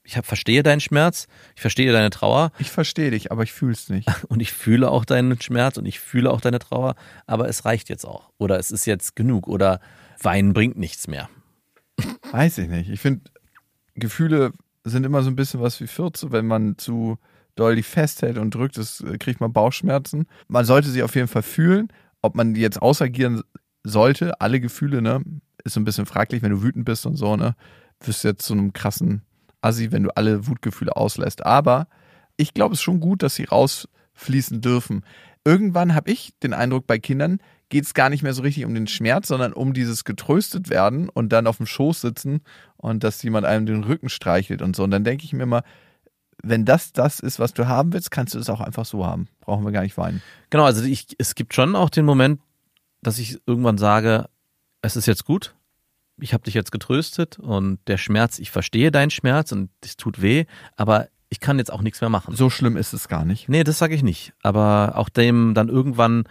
[0.04, 3.72] ich hab, verstehe deinen Schmerz, ich verstehe deine Trauer, Ich verstehe dich, aber ich fühle
[3.72, 4.06] es nicht.
[4.28, 6.94] und ich fühle auch deinen Schmerz und ich fühle auch deine Trauer,
[7.26, 8.30] aber es reicht jetzt auch.
[8.36, 9.48] Oder es ist jetzt genug.
[9.48, 9.80] Oder
[10.20, 11.30] Weinen bringt nichts mehr.
[12.30, 12.90] Weiß ich nicht.
[12.90, 13.22] Ich finde,
[13.94, 14.52] Gefühle
[14.84, 16.32] sind immer so ein bisschen was wie Fürze.
[16.32, 17.18] Wenn man zu
[17.54, 20.26] doll die festhält und drückt, das äh, kriegt man Bauchschmerzen.
[20.48, 21.88] Man sollte sie auf jeden Fall fühlen.
[22.22, 23.42] Ob man die jetzt ausagieren
[23.84, 25.22] sollte, alle Gefühle, ne,
[25.62, 27.54] ist so ein bisschen fraglich, wenn du wütend bist und so, ne,
[28.00, 29.22] wirst du jetzt zu einem krassen
[29.60, 31.44] Assi, wenn du alle Wutgefühle auslässt.
[31.44, 31.86] Aber
[32.36, 35.04] ich glaube es ist schon gut, dass sie rausfließen dürfen.
[35.44, 37.38] Irgendwann habe ich den Eindruck, bei Kindern
[37.74, 41.08] geht es gar nicht mehr so richtig um den Schmerz, sondern um dieses getröstet werden
[41.08, 42.42] und dann auf dem Schoß sitzen
[42.76, 44.84] und dass jemand einem den Rücken streichelt und so.
[44.84, 45.64] Und dann denke ich mir immer,
[46.40, 49.26] wenn das das ist, was du haben willst, kannst du es auch einfach so haben.
[49.40, 50.22] Brauchen wir gar nicht weinen.
[50.50, 52.40] Genau, also ich, es gibt schon auch den Moment,
[53.02, 54.26] dass ich irgendwann sage,
[54.80, 55.56] es ist jetzt gut,
[56.20, 60.22] ich habe dich jetzt getröstet und der Schmerz, ich verstehe deinen Schmerz und es tut
[60.22, 60.44] weh,
[60.76, 62.36] aber ich kann jetzt auch nichts mehr machen.
[62.36, 63.48] So schlimm ist es gar nicht.
[63.48, 64.32] Nee, das sage ich nicht.
[64.44, 66.22] Aber auch dem dann irgendwann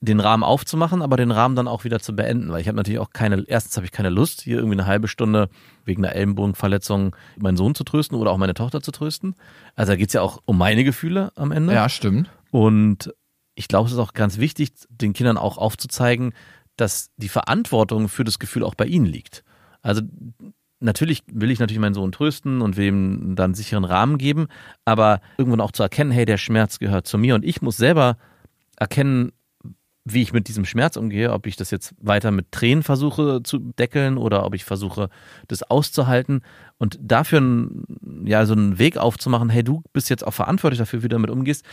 [0.00, 3.00] den Rahmen aufzumachen, aber den Rahmen dann auch wieder zu beenden, weil ich habe natürlich
[3.00, 5.48] auch keine, erstens habe ich keine Lust, hier irgendwie eine halbe Stunde
[5.84, 9.34] wegen einer Ellenbogenverletzung meinen Sohn zu trösten oder auch meine Tochter zu trösten.
[9.74, 11.74] Also da geht's ja auch um meine Gefühle am Ende.
[11.74, 12.30] Ja, stimmt.
[12.50, 13.12] Und
[13.54, 16.32] ich glaube, es ist auch ganz wichtig, den Kindern auch aufzuzeigen,
[16.76, 19.44] dass die Verantwortung für das Gefühl auch bei ihnen liegt.
[19.82, 20.02] Also
[20.80, 24.48] natürlich will ich natürlich meinen Sohn trösten und will ihm dann einen sicheren Rahmen geben,
[24.84, 28.16] aber irgendwann auch zu erkennen, hey, der Schmerz gehört zu mir und ich muss selber
[28.76, 29.32] erkennen,
[30.04, 33.58] wie ich mit diesem Schmerz umgehe, ob ich das jetzt weiter mit Tränen versuche zu
[33.58, 35.08] deckeln oder ob ich versuche,
[35.48, 36.42] das auszuhalten
[36.78, 41.02] und dafür einen, ja, so einen Weg aufzumachen, hey, du bist jetzt auch verantwortlich dafür,
[41.02, 41.64] wie du damit umgehst.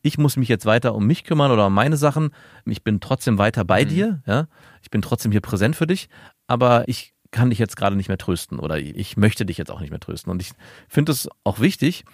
[0.00, 2.30] ich muss mich jetzt weiter um mich kümmern oder um meine Sachen.
[2.64, 3.88] Ich bin trotzdem weiter bei Mhm.
[3.88, 4.46] dir, ja.
[4.82, 6.08] Ich bin trotzdem hier präsent für dich,
[6.46, 9.80] aber ich kann dich jetzt gerade nicht mehr trösten oder ich möchte dich jetzt auch
[9.80, 10.30] nicht mehr trösten.
[10.30, 10.52] Und ich
[10.88, 12.04] finde es auch wichtig,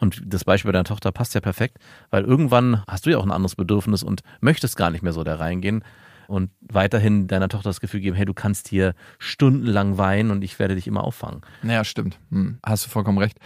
[0.00, 1.76] und das Beispiel deiner Tochter passt ja perfekt,
[2.10, 5.22] weil irgendwann hast du ja auch ein anderes Bedürfnis und möchtest gar nicht mehr so
[5.24, 5.84] da reingehen
[6.26, 10.58] und weiterhin deiner Tochter das Gefühl geben, hey, du kannst hier stundenlang weinen und ich
[10.58, 11.42] werde dich immer auffangen.
[11.62, 12.18] Naja, stimmt.
[12.30, 13.38] Hm, hast du vollkommen recht.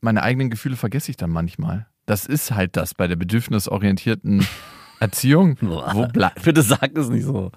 [0.00, 1.86] Meine eigenen Gefühle vergesse ich dann manchmal.
[2.06, 4.46] Das ist halt das bei der bedürfnisorientierten
[5.00, 5.56] Erziehung.
[5.60, 7.50] Wo blei- Bitte sag es nicht so.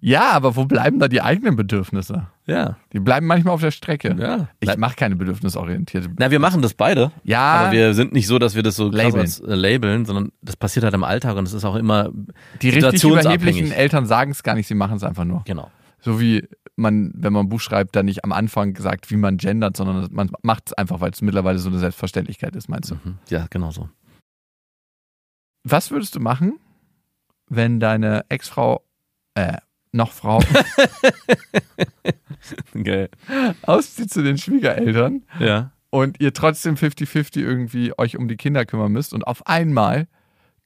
[0.00, 2.26] ja, aber wo bleiben da die eigenen Bedürfnisse?
[2.48, 2.78] Ja.
[2.94, 4.16] Die bleiben manchmal auf der Strecke.
[4.18, 4.48] Ja.
[4.60, 6.08] Ich mache keine bedürfnisorientierte.
[6.18, 7.12] Na, wir machen das beide.
[7.22, 9.20] Ja, Aber wir sind nicht so, dass wir das so Labeln.
[9.20, 12.10] als, äh, labeln, sondern das passiert halt im Alltag und es ist auch immer
[12.62, 15.42] die richtig überheblichen Eltern sagen es gar nicht, sie machen es einfach nur.
[15.44, 15.70] Genau.
[16.00, 19.36] So wie man, wenn man ein Buch schreibt, dann nicht am Anfang sagt, wie man
[19.36, 22.94] gendert, sondern man macht es einfach, weil es mittlerweile so eine Selbstverständlichkeit ist, meinst du?
[22.94, 23.18] Mhm.
[23.28, 23.88] Ja, genau so.
[25.64, 26.58] Was würdest du machen,
[27.48, 28.82] wenn deine Ex-Frau,
[29.34, 29.58] äh,
[29.92, 30.40] noch Frau,
[32.82, 33.08] Geil.
[33.62, 35.72] auszieht zu den Schwiegereltern Ja.
[35.90, 40.06] und ihr trotzdem 50-50 irgendwie euch um die Kinder kümmern müsst und auf einmal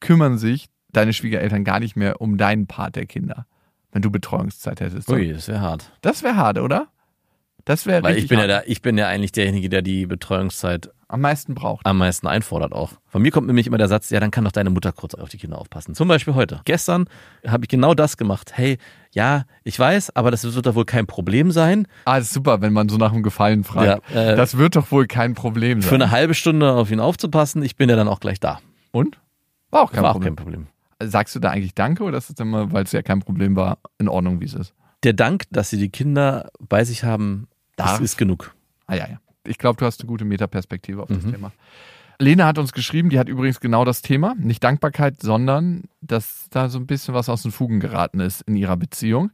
[0.00, 3.46] kümmern sich deine Schwiegereltern gar nicht mehr um deinen Part der Kinder,
[3.92, 5.08] wenn du Betreuungszeit hättest.
[5.08, 5.90] Ui, das wäre hart.
[6.02, 6.88] Das wäre hart, oder?
[7.64, 8.66] Das wäre Weil richtig ich bin ja hart.
[8.66, 11.86] da, ich bin ja eigentlich derjenige, der die Betreuungszeit am meisten braucht.
[11.86, 12.92] am meisten einfordert auch.
[13.06, 15.28] Von mir kommt nämlich immer der Satz, ja, dann kann doch deine Mutter kurz auf
[15.28, 15.94] die Kinder aufpassen.
[15.94, 16.60] Zum Beispiel heute.
[16.64, 17.06] Gestern
[17.46, 18.52] habe ich genau das gemacht.
[18.54, 18.78] Hey,
[19.12, 21.86] ja, ich weiß, aber das wird doch wohl kein Problem sein.
[22.06, 24.02] Ah, das ist super, wenn man so nach dem Gefallen fragt.
[24.14, 25.88] Ja, äh, das wird doch wohl kein Problem sein.
[25.88, 28.60] Für eine halbe Stunde auf ihn aufzupassen, ich bin ja dann auch gleich da.
[28.90, 29.18] und?
[29.70, 30.36] War auch kein War auch Problem.
[30.36, 30.66] kein Problem.
[31.02, 33.78] Sagst du da eigentlich Danke oder ist es immer, weil es ja kein Problem war,
[33.98, 34.72] in Ordnung, wie es ist?
[35.02, 38.54] Der Dank, dass sie die Kinder bei sich haben, das ist genug.
[38.86, 39.18] Ah ja, ja.
[39.46, 41.32] Ich glaube, du hast eine gute Metaperspektive auf das Mhm.
[41.32, 41.52] Thema.
[42.18, 44.34] Lena hat uns geschrieben, die hat übrigens genau das Thema.
[44.38, 48.54] Nicht Dankbarkeit, sondern dass da so ein bisschen was aus den Fugen geraten ist in
[48.56, 49.30] ihrer Beziehung.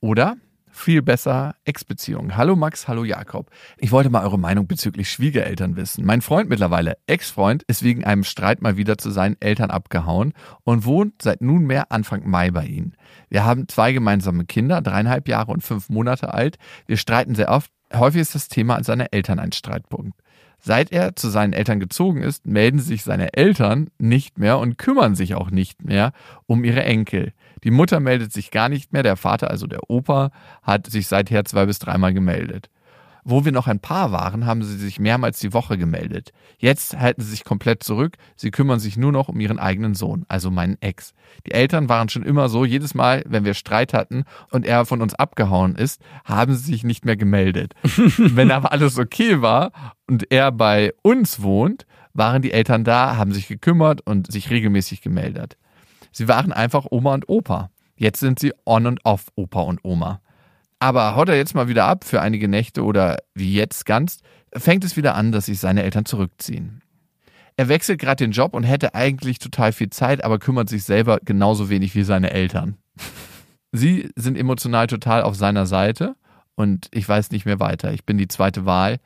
[0.00, 0.36] Oder
[0.70, 2.36] viel besser Ex-Beziehung.
[2.36, 3.50] Hallo Max, hallo Jakob.
[3.78, 6.04] Ich wollte mal eure Meinung bezüglich Schwiegereltern wissen.
[6.04, 10.84] Mein Freund mittlerweile, Ex-Freund, ist wegen einem Streit mal wieder zu seinen Eltern abgehauen und
[10.84, 12.94] wohnt seit nunmehr Anfang Mai bei ihnen.
[13.28, 16.58] Wir haben zwei gemeinsame Kinder, dreieinhalb Jahre und fünf Monate alt.
[16.86, 17.72] Wir streiten sehr oft.
[17.94, 20.18] Häufig ist das Thema seiner Eltern ein Streitpunkt.
[20.60, 25.14] Seit er zu seinen Eltern gezogen ist, melden sich seine Eltern nicht mehr und kümmern
[25.14, 26.12] sich auch nicht mehr
[26.46, 27.32] um ihre Enkel.
[27.62, 30.30] Die Mutter meldet sich gar nicht mehr, der Vater, also der Opa,
[30.62, 32.70] hat sich seither zwei bis dreimal gemeldet.
[33.30, 36.32] Wo wir noch ein Paar waren, haben sie sich mehrmals die Woche gemeldet.
[36.56, 38.16] Jetzt halten sie sich komplett zurück.
[38.36, 41.12] Sie kümmern sich nur noch um ihren eigenen Sohn, also meinen Ex.
[41.46, 45.02] Die Eltern waren schon immer so, jedes Mal, wenn wir Streit hatten und er von
[45.02, 47.74] uns abgehauen ist, haben sie sich nicht mehr gemeldet.
[47.82, 49.72] wenn aber alles okay war
[50.06, 55.02] und er bei uns wohnt, waren die Eltern da, haben sich gekümmert und sich regelmäßig
[55.02, 55.58] gemeldet.
[56.12, 57.68] Sie waren einfach Oma und Opa.
[57.94, 60.22] Jetzt sind sie on und off Opa und Oma.
[60.80, 64.18] Aber haut er jetzt mal wieder ab für einige Nächte oder wie jetzt ganz,
[64.54, 66.82] fängt es wieder an, dass sich seine Eltern zurückziehen.
[67.56, 71.18] Er wechselt gerade den Job und hätte eigentlich total viel Zeit, aber kümmert sich selber
[71.24, 72.76] genauso wenig wie seine Eltern.
[73.72, 76.14] Sie sind emotional total auf seiner Seite
[76.54, 77.92] und ich weiß nicht mehr weiter.
[77.92, 78.98] Ich bin die zweite Wahl.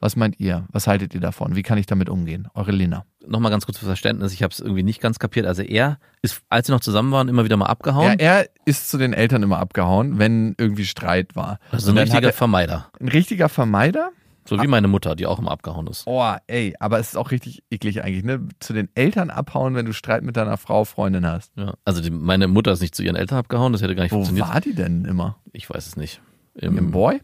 [0.00, 0.66] Was meint ihr?
[0.72, 1.54] Was haltet ihr davon?
[1.56, 2.48] Wie kann ich damit umgehen?
[2.54, 3.04] Eure Lena.
[3.26, 5.44] Nochmal ganz kurz für Verständnis, ich habe es irgendwie nicht ganz kapiert.
[5.46, 8.18] Also er ist, als sie noch zusammen waren, immer wieder mal Ja, abgehauen.
[8.18, 11.58] er ist zu den Eltern immer abgehauen, wenn irgendwie Streit war.
[11.70, 12.88] also ein richtiger er- Vermeider.
[12.98, 14.10] ein richtiger Vermeider?
[14.48, 16.04] So wie meine Mutter, die auch immer abgehauen ist.
[16.06, 18.48] Oh, ey, aber es ist auch richtig eklig eigentlich, ne?
[18.58, 21.52] Zu den Eltern abhauen, wenn du Streit mit deiner Frau, Freundin hast.
[21.56, 21.74] Ja.
[21.84, 24.16] Also die, meine Mutter ist nicht zu ihren Eltern abgehauen, das hätte gar nicht Wo
[24.16, 24.48] funktioniert.
[24.48, 25.36] war die denn immer?
[25.52, 26.20] Ich weiß es nicht.
[26.54, 27.20] Im Boy?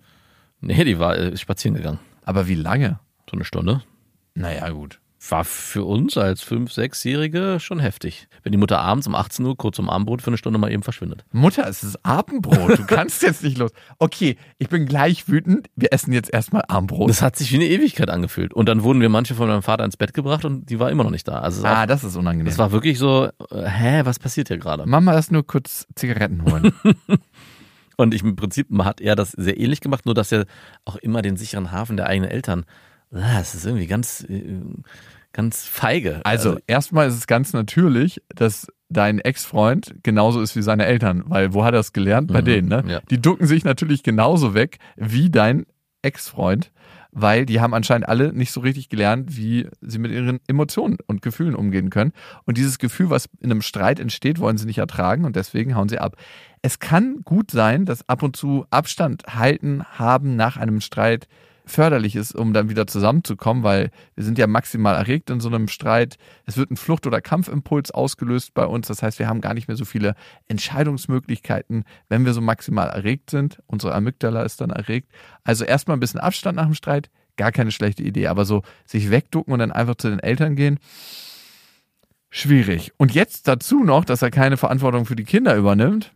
[0.60, 1.98] Nee, die war äh, spazieren gegangen.
[2.26, 2.98] Aber wie lange?
[3.30, 3.82] So eine Stunde.
[4.34, 5.00] Naja, gut.
[5.30, 8.28] War für uns als 5-, 6-Jährige schon heftig.
[8.42, 10.82] Wenn die Mutter abends um 18 Uhr kurz zum Abendbrot für eine Stunde mal eben
[10.82, 11.24] verschwindet.
[11.32, 12.78] Mutter, es ist Abendbrot.
[12.78, 13.70] Du kannst jetzt nicht los.
[13.98, 15.68] Okay, ich bin gleich wütend.
[15.74, 17.08] Wir essen jetzt erstmal Abendbrot.
[17.08, 18.52] Das hat sich wie eine Ewigkeit angefühlt.
[18.52, 21.04] Und dann wurden wir manche von meinem Vater ins Bett gebracht und die war immer
[21.04, 21.38] noch nicht da.
[21.38, 22.50] Also ah, auch, das ist unangenehm.
[22.50, 24.86] es war wirklich so, äh, hä, was passiert hier gerade?
[24.86, 26.72] Mama, lass nur kurz Zigaretten holen.
[27.96, 30.44] Und ich, im Prinzip hat er das sehr ähnlich gemacht, nur dass er
[30.84, 32.64] auch immer den sicheren Hafen der eigenen Eltern,
[33.10, 34.60] ah, das ist irgendwie ganz, äh,
[35.32, 36.20] ganz feige.
[36.24, 41.24] Also, erstmal ist es ganz natürlich, dass dein Ex-Freund genauso ist wie seine Eltern.
[41.26, 42.32] Weil wo hat er es gelernt?
[42.32, 42.84] Bei Mhm, denen, ne?
[42.86, 43.00] ja.
[43.10, 45.66] Die ducken sich natürlich genauso weg wie dein
[46.02, 46.70] Ex-Freund,
[47.18, 51.22] weil die haben anscheinend alle nicht so richtig gelernt, wie sie mit ihren Emotionen und
[51.22, 52.12] Gefühlen umgehen können.
[52.44, 55.88] Und dieses Gefühl, was in einem Streit entsteht, wollen sie nicht ertragen und deswegen hauen
[55.88, 56.16] sie ab.
[56.60, 61.26] Es kann gut sein, dass ab und zu Abstand halten haben nach einem Streit
[61.66, 65.68] förderlich ist, um dann wieder zusammenzukommen, weil wir sind ja maximal erregt in so einem
[65.68, 66.16] Streit.
[66.46, 68.86] Es wird ein Flucht- oder Kampfimpuls ausgelöst bei uns.
[68.86, 70.14] Das heißt, wir haben gar nicht mehr so viele
[70.46, 73.58] Entscheidungsmöglichkeiten, wenn wir so maximal erregt sind.
[73.66, 75.10] Unsere Amygdala ist dann erregt.
[75.42, 78.28] Also erstmal ein bisschen Abstand nach dem Streit, gar keine schlechte Idee.
[78.28, 80.78] Aber so sich wegducken und dann einfach zu den Eltern gehen,
[82.30, 82.92] schwierig.
[82.96, 86.12] Und jetzt dazu noch, dass er keine Verantwortung für die Kinder übernimmt,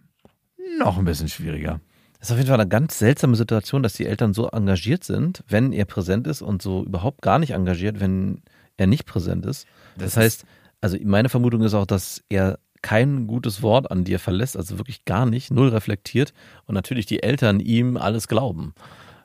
[0.79, 1.81] noch ein bisschen schwieriger.
[2.21, 5.43] Das ist auf jeden Fall eine ganz seltsame Situation, dass die Eltern so engagiert sind,
[5.49, 8.43] wenn er präsent ist und so überhaupt gar nicht engagiert, wenn
[8.77, 9.67] er nicht präsent ist.
[9.97, 10.45] Das, heißt,
[10.83, 15.07] also meine Vermutung ist auch, dass er kein gutes Wort an dir verlässt, also wirklich
[15.07, 16.35] gar nicht, null reflektiert
[16.67, 18.75] und natürlich die Eltern ihm alles glauben,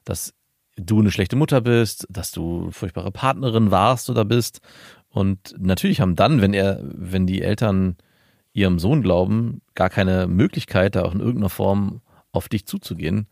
[0.05, 0.33] dass
[0.77, 4.61] du eine schlechte Mutter bist, dass du eine furchtbare Partnerin warst oder bist
[5.09, 7.95] und natürlich haben dann, wenn er, wenn die Eltern
[8.51, 12.01] ihrem Sohn glauben, gar keine Möglichkeit, da auch in irgendeiner Form
[12.35, 13.27] auf dich zuzugehen.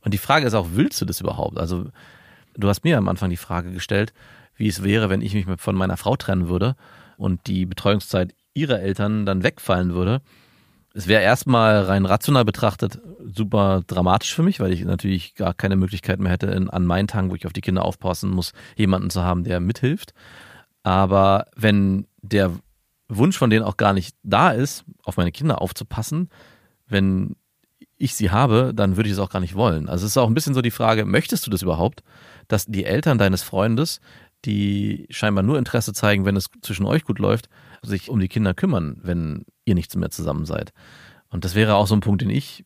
[0.00, 1.58] Und die Frage ist auch, willst du das überhaupt?
[1.58, 1.86] Also,
[2.54, 4.12] du hast mir am Anfang die Frage gestellt,
[4.56, 6.76] wie es wäre, wenn ich mich von meiner Frau trennen würde
[7.16, 10.20] und die Betreuungszeit ihrer Eltern dann wegfallen würde.
[10.94, 15.76] Es wäre erstmal rein rational betrachtet super dramatisch für mich, weil ich natürlich gar keine
[15.76, 19.08] Möglichkeit mehr hätte, in, an meinen Tagen, wo ich auf die Kinder aufpassen muss, jemanden
[19.08, 20.12] zu haben, der mithilft.
[20.82, 22.50] Aber wenn der
[23.08, 26.28] Wunsch von denen auch gar nicht da ist, auf meine Kinder aufzupassen,
[26.86, 27.36] wenn
[28.02, 29.88] ich sie habe, dann würde ich es auch gar nicht wollen.
[29.88, 32.02] Also es ist auch ein bisschen so die Frage, möchtest du das überhaupt,
[32.48, 34.00] dass die Eltern deines Freundes,
[34.44, 37.48] die scheinbar nur Interesse zeigen, wenn es zwischen euch gut läuft,
[37.82, 40.72] sich um die Kinder kümmern, wenn ihr nicht mehr zusammen seid.
[41.30, 42.64] Und das wäre auch so ein Punkt, den ich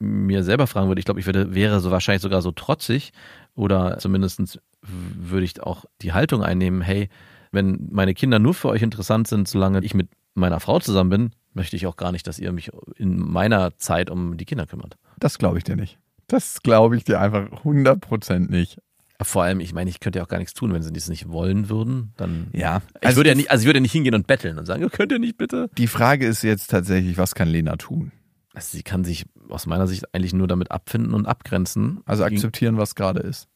[0.00, 0.98] mir selber fragen würde.
[0.98, 3.12] Ich glaube, ich würde, wäre so wahrscheinlich sogar so trotzig
[3.54, 7.08] oder zumindest würde ich auch die Haltung einnehmen, hey,
[7.52, 11.30] wenn meine Kinder nur für euch interessant sind, solange ich mit meiner Frau zusammen bin,
[11.54, 14.96] möchte ich auch gar nicht, dass ihr mich in meiner Zeit um die Kinder kümmert.
[15.18, 15.98] Das glaube ich dir nicht.
[16.28, 18.78] Das glaube ich dir einfach 100% nicht.
[19.20, 21.28] Vor allem, ich meine, ich könnte ja auch gar nichts tun, wenn sie das nicht
[21.28, 22.12] wollen würden.
[22.16, 22.82] Dann Ja.
[23.00, 24.88] ich Also würde ja nicht, also ich würde ja nicht hingehen und betteln und sagen,
[24.90, 25.70] könnt ihr nicht bitte?
[25.78, 28.10] Die Frage ist jetzt tatsächlich, was kann Lena tun?
[28.54, 32.00] Also sie kann sich aus meiner Sicht eigentlich nur damit abfinden und abgrenzen.
[32.04, 33.48] Also akzeptieren, was gerade ist.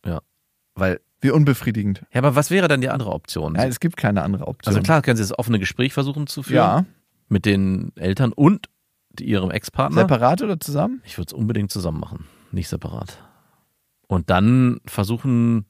[0.75, 2.05] Weil, Wie unbefriedigend.
[2.13, 3.55] ja, aber was wäre dann die andere Option?
[3.57, 4.71] Ja, es gibt keine andere Option.
[4.75, 6.87] also klar können sie das offene Gespräch versuchen zu führen Ja.
[7.29, 8.69] Mit den Eltern und
[9.21, 10.03] ihrem Ex-Partner.
[10.03, 11.03] Separat oder zusammen?
[11.05, 13.23] Ich würde es unbedingt zusammen machen, nicht separat.
[14.09, 15.67] Und dann versuchen,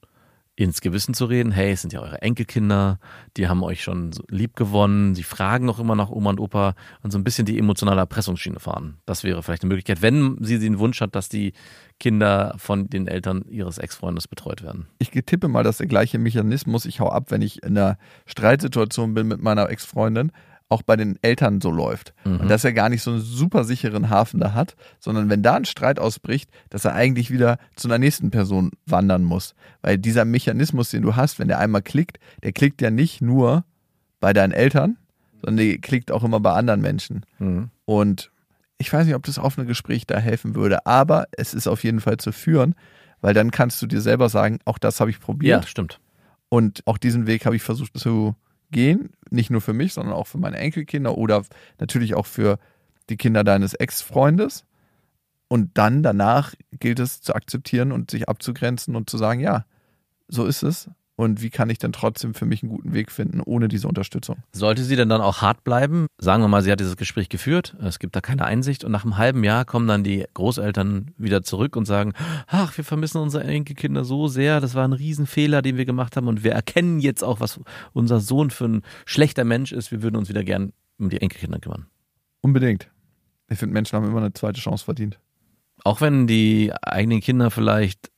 [0.57, 2.99] ins Gewissen zu reden, hey, es sind ja eure Enkelkinder,
[3.37, 7.11] die haben euch schon lieb gewonnen, sie fragen auch immer nach Oma und Opa und
[7.11, 8.97] so ein bisschen die emotionale Erpressungsschiene fahren.
[9.05, 11.53] Das wäre vielleicht eine Möglichkeit, wenn sie den Wunsch hat, dass die
[11.99, 14.87] Kinder von den Eltern ihres Ex-Freundes betreut werden.
[14.97, 19.13] Ich tippe mal, dass der gleiche Mechanismus, ich hau ab, wenn ich in einer Streitsituation
[19.13, 20.31] bin mit meiner Ex-Freundin,
[20.69, 22.13] auch bei den Eltern so läuft.
[22.25, 22.41] Mhm.
[22.41, 25.55] Und dass er gar nicht so einen super sicheren Hafen da hat, sondern wenn da
[25.55, 29.55] ein Streit ausbricht, dass er eigentlich wieder zu einer nächsten Person wandern muss.
[29.81, 33.63] Weil dieser Mechanismus, den du hast, wenn der einmal klickt, der klickt ja nicht nur
[34.19, 34.97] bei deinen Eltern,
[35.41, 37.25] sondern der klickt auch immer bei anderen Menschen.
[37.39, 37.69] Mhm.
[37.85, 38.31] Und
[38.77, 42.01] ich weiß nicht, ob das offene Gespräch da helfen würde, aber es ist auf jeden
[42.01, 42.75] Fall zu führen,
[43.21, 45.99] weil dann kannst du dir selber sagen, auch das habe ich Ja, probiert stimmt.
[46.49, 48.35] und auch diesen Weg habe ich versucht zu
[48.69, 51.43] gehen, nicht nur für mich, sondern auch für meine Enkelkinder oder
[51.79, 52.59] natürlich auch für
[53.09, 54.65] die Kinder deines Ex-Freundes.
[55.47, 59.65] Und dann danach gilt es zu akzeptieren und sich abzugrenzen und zu sagen, ja,
[60.27, 60.89] so ist es.
[61.17, 64.37] Und wie kann ich denn trotzdem für mich einen guten Weg finden ohne diese Unterstützung?
[64.51, 66.05] Sollte sie denn dann auch hart bleiben?
[66.19, 69.03] Sagen wir mal, sie hat dieses Gespräch geführt, es gibt da keine Einsicht und nach
[69.03, 72.13] einem halben Jahr kommen dann die Großeltern wieder zurück und sagen,
[72.45, 76.27] ach, wir vermissen unsere Enkelkinder so sehr, das war ein Riesenfehler, den wir gemacht haben
[76.27, 77.59] und wir erkennen jetzt auch, was
[77.93, 81.57] unser Sohn für ein schlechter Mensch ist, wir würden uns wieder gern um die Enkelkinder
[81.57, 81.87] kümmern.
[82.41, 82.91] Unbedingt.
[83.49, 85.19] Ich finde, Menschen haben immer eine zweite Chance verdient.
[85.83, 88.11] Auch wenn die eigenen Kinder vielleicht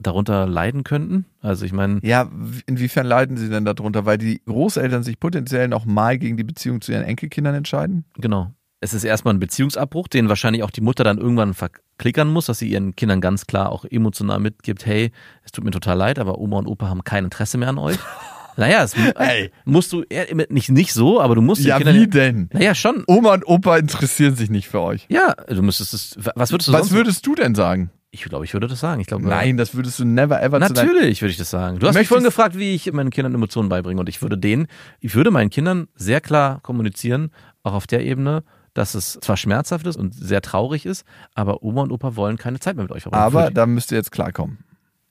[0.00, 1.26] darunter leiden könnten.
[1.42, 2.30] Also ich meine, Ja,
[2.66, 4.06] inwiefern leiden sie denn darunter?
[4.06, 8.04] Weil die Großeltern sich potenziell noch mal gegen die Beziehung zu ihren Enkelkindern entscheiden?
[8.18, 8.52] Genau.
[8.82, 12.60] Es ist erstmal ein Beziehungsabbruch, den wahrscheinlich auch die Mutter dann irgendwann verklickern muss, dass
[12.60, 15.12] sie ihren Kindern ganz klar auch emotional mitgibt, hey,
[15.44, 17.98] es tut mir total leid, aber Oma und Opa haben kein Interesse mehr an euch.
[18.56, 19.52] Naja, es Ey.
[19.64, 20.02] musst du
[20.50, 21.94] nicht, nicht so, aber du musst Ja, Kindern.
[21.94, 22.50] wie denn?
[22.52, 23.04] Naja, schon.
[23.06, 25.06] Oma und Opa interessieren sich nicht für euch.
[25.08, 26.18] Ja, du müsstest es.
[26.34, 27.90] Was würdest du Was würdest du denn sagen?
[28.12, 29.00] Ich glaube, ich würde das sagen.
[29.00, 30.58] Ich glaube, Nein, das würdest du never ever.
[30.74, 31.78] Natürlich würde ich das sagen.
[31.78, 34.00] Du hast mich vorhin gefragt, wie ich meinen Kindern Emotionen beibringe.
[34.00, 34.66] Und ich würde denen,
[35.00, 37.30] ich würde meinen Kindern sehr klar kommunizieren,
[37.62, 38.42] auch auf der Ebene,
[38.74, 42.58] dass es zwar schmerzhaft ist und sehr traurig ist, aber Oma und Opa wollen keine
[42.60, 43.22] Zeit mehr mit euch verbringen.
[43.24, 44.58] Aber da müsst ihr jetzt klarkommen.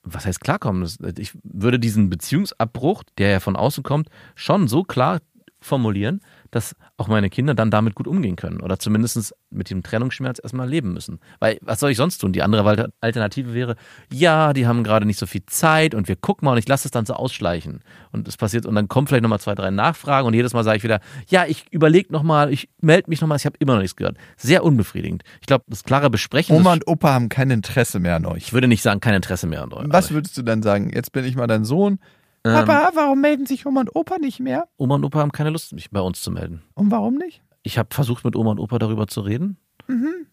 [0.04, 0.82] was heißt klarkommen?
[0.82, 5.20] Das- Ich würde diesen Beziehungsabbruch, der ja von außen kommt, schon so klar
[5.62, 10.40] formulieren, dass auch meine Kinder dann damit gut umgehen können oder zumindest mit dem Trennungsschmerz
[10.42, 11.20] erstmal leben müssen.
[11.40, 12.34] Weil was soll ich sonst tun?
[12.34, 13.76] Die andere Alternative wäre,
[14.12, 16.88] ja, die haben gerade nicht so viel Zeit und wir gucken mal und ich lasse
[16.88, 17.82] es dann so ausschleichen.
[18.12, 20.78] Und es passiert und dann kommen vielleicht nochmal zwei, drei Nachfragen und jedes Mal sage
[20.78, 23.96] ich wieder, ja, ich überlege nochmal, ich melde mich nochmal, ich habe immer noch nichts
[23.96, 24.18] gehört.
[24.38, 25.24] Sehr unbefriedigend.
[25.42, 26.56] Ich glaube, das klare Besprechen.
[26.56, 28.48] Oma und Opa haben kein Interesse mehr an euch.
[28.48, 29.86] Ich würde nicht sagen, kein Interesse mehr an euch.
[29.90, 30.92] Was würdest du dann sagen?
[30.94, 32.00] Jetzt bin ich mal dein Sohn.
[32.44, 34.68] Papa, warum melden sich Oma und Opa nicht mehr?
[34.78, 36.62] Oma und Opa haben keine Lust, mich bei uns zu melden.
[36.74, 37.42] Und warum nicht?
[37.64, 39.58] Ich habe versucht, mit Oma und Opa darüber zu reden.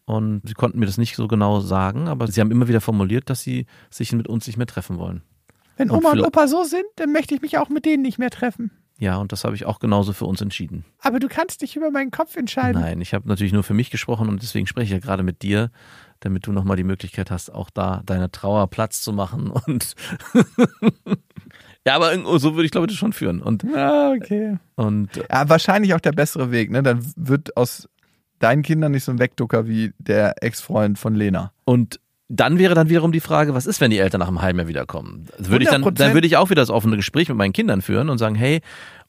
[0.04, 3.30] Und sie konnten mir das nicht so genau sagen, aber sie haben immer wieder formuliert,
[3.30, 5.22] dass sie sich mit uns nicht mehr treffen wollen.
[5.78, 8.02] Wenn Und Oma und vielleicht- Opa so sind, dann möchte ich mich auch mit denen
[8.02, 8.70] nicht mehr treffen.
[8.98, 10.84] Ja, und das habe ich auch genauso für uns entschieden.
[11.00, 12.80] Aber du kannst dich über meinen Kopf entscheiden.
[12.80, 15.42] Nein, ich habe natürlich nur für mich gesprochen und deswegen spreche ich ja gerade mit
[15.42, 15.70] dir,
[16.20, 19.50] damit du nochmal die Möglichkeit hast, auch da deiner Trauer Platz zu machen.
[19.50, 19.94] Und
[21.86, 23.40] ja, aber irgendwo so würde ich glaube ich das schon führen.
[23.40, 24.56] Und, Ah, okay.
[24.74, 26.82] und Ja, wahrscheinlich auch der bessere Weg, ne?
[26.82, 27.88] Dann wird aus
[28.38, 31.52] deinen Kindern nicht so ein Wegducker wie der Ex-Freund von Lena.
[31.64, 34.58] Und dann wäre dann wiederum die Frage, was ist, wenn die Eltern nach einem halben
[34.58, 35.26] Jahr wiederkommen?
[35.38, 35.92] Würde ich dann, 100%.
[35.92, 38.60] dann würde ich auch wieder das offene Gespräch mit meinen Kindern führen und sagen, hey,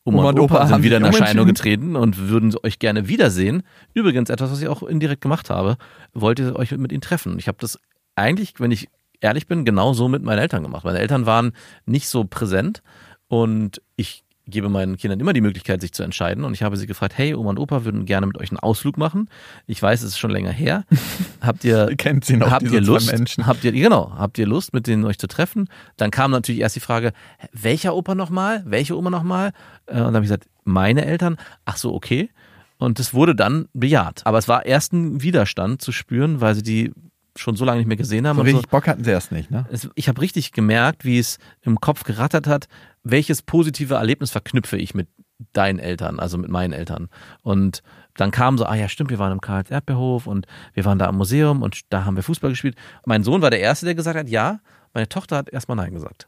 [0.03, 3.63] Oma, Oma und Opa, Opa sind wieder in Erscheinung getreten und würden euch gerne wiedersehen.
[3.93, 5.77] Übrigens etwas, was ich auch indirekt gemacht habe,
[6.13, 7.39] wollt ihr euch mit ihnen treffen.
[7.39, 7.79] Ich habe das
[8.15, 8.87] eigentlich, wenn ich
[9.21, 10.83] ehrlich bin, genau so mit meinen Eltern gemacht.
[10.85, 11.53] Meine Eltern waren
[11.85, 12.81] nicht so präsent
[13.27, 16.45] und ich gebe meinen Kindern immer die Möglichkeit, sich zu entscheiden.
[16.45, 18.97] Und ich habe sie gefragt, hey, Oma und Opa würden gerne mit euch einen Ausflug
[18.97, 19.29] machen.
[19.65, 20.85] Ich weiß, es ist schon länger her.
[21.41, 23.11] Habt ihr, kennt sie noch, habt diese ihr zwei Lust?
[23.11, 23.45] Menschen.
[23.45, 25.67] Habt ihr, genau, habt ihr Lust, mit denen euch zu treffen?
[25.97, 27.11] Dann kam natürlich erst die Frage,
[27.51, 28.63] welcher Opa nochmal?
[28.65, 29.51] Welche Oma nochmal?
[29.85, 31.35] Äh, Und dann habe ich gesagt, meine Eltern.
[31.65, 32.29] Ach so, okay.
[32.77, 34.21] Und das wurde dann bejaht.
[34.25, 36.93] Aber es war erst ein Widerstand zu spüren, weil sie die
[37.39, 38.35] schon so lange nicht mehr gesehen haben.
[38.35, 38.55] So und so.
[38.55, 39.65] richtig Bock hatten sie erst nicht, ne?
[39.71, 42.67] Es, ich habe richtig gemerkt, wie es im Kopf gerattert hat,
[43.03, 45.07] welches positive Erlebnis verknüpfe ich mit
[45.53, 47.09] deinen Eltern, also mit meinen Eltern.
[47.43, 47.83] Und
[48.15, 51.07] dann kam so, ah ja, stimmt, wir waren im Karls Erdbeerhof und wir waren da
[51.07, 52.75] am Museum und da haben wir Fußball gespielt.
[53.05, 54.59] Mein Sohn war der Erste, der gesagt hat, ja.
[54.93, 56.27] Meine Tochter hat erstmal Nein gesagt.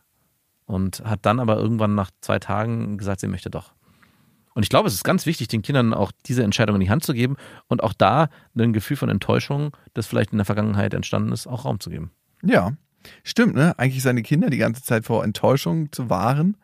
[0.65, 3.73] Und hat dann aber irgendwann nach zwei Tagen gesagt, sie möchte doch.
[4.59, 7.05] Und ich glaube, es ist ganz wichtig, den Kindern auch diese Entscheidung in die Hand
[7.05, 11.31] zu geben und auch da ein Gefühl von Enttäuschung, das vielleicht in der Vergangenheit entstanden
[11.31, 12.11] ist, auch Raum zu geben.
[12.43, 12.73] Ja.
[13.23, 13.79] Stimmt, ne?
[13.79, 16.57] Eigentlich seine Kinder die ganze Zeit vor Enttäuschung zu wahren,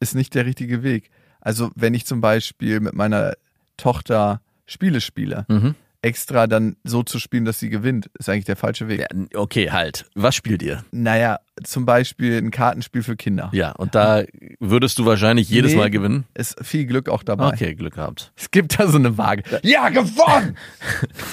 [0.00, 1.10] ist nicht der richtige Weg.
[1.42, 3.34] Also, wenn ich zum Beispiel mit meiner
[3.76, 5.74] Tochter Spiele spiele, Mhm.
[6.02, 9.00] Extra dann so zu spielen, dass sie gewinnt, ist eigentlich der falsche Weg.
[9.00, 10.06] Ja, okay, halt.
[10.14, 10.84] Was spielt ihr?
[10.90, 13.50] Naja, zum Beispiel ein Kartenspiel für Kinder.
[13.52, 14.24] Ja, und da
[14.58, 15.78] würdest du wahrscheinlich jedes Nee.
[15.78, 16.24] Mal gewinnen.
[16.34, 17.48] Ist viel Glück auch dabei.
[17.48, 18.32] Okay, Glück gehabt.
[18.36, 19.44] Es gibt da so eine Waage.
[19.62, 20.56] Ja, gewonnen!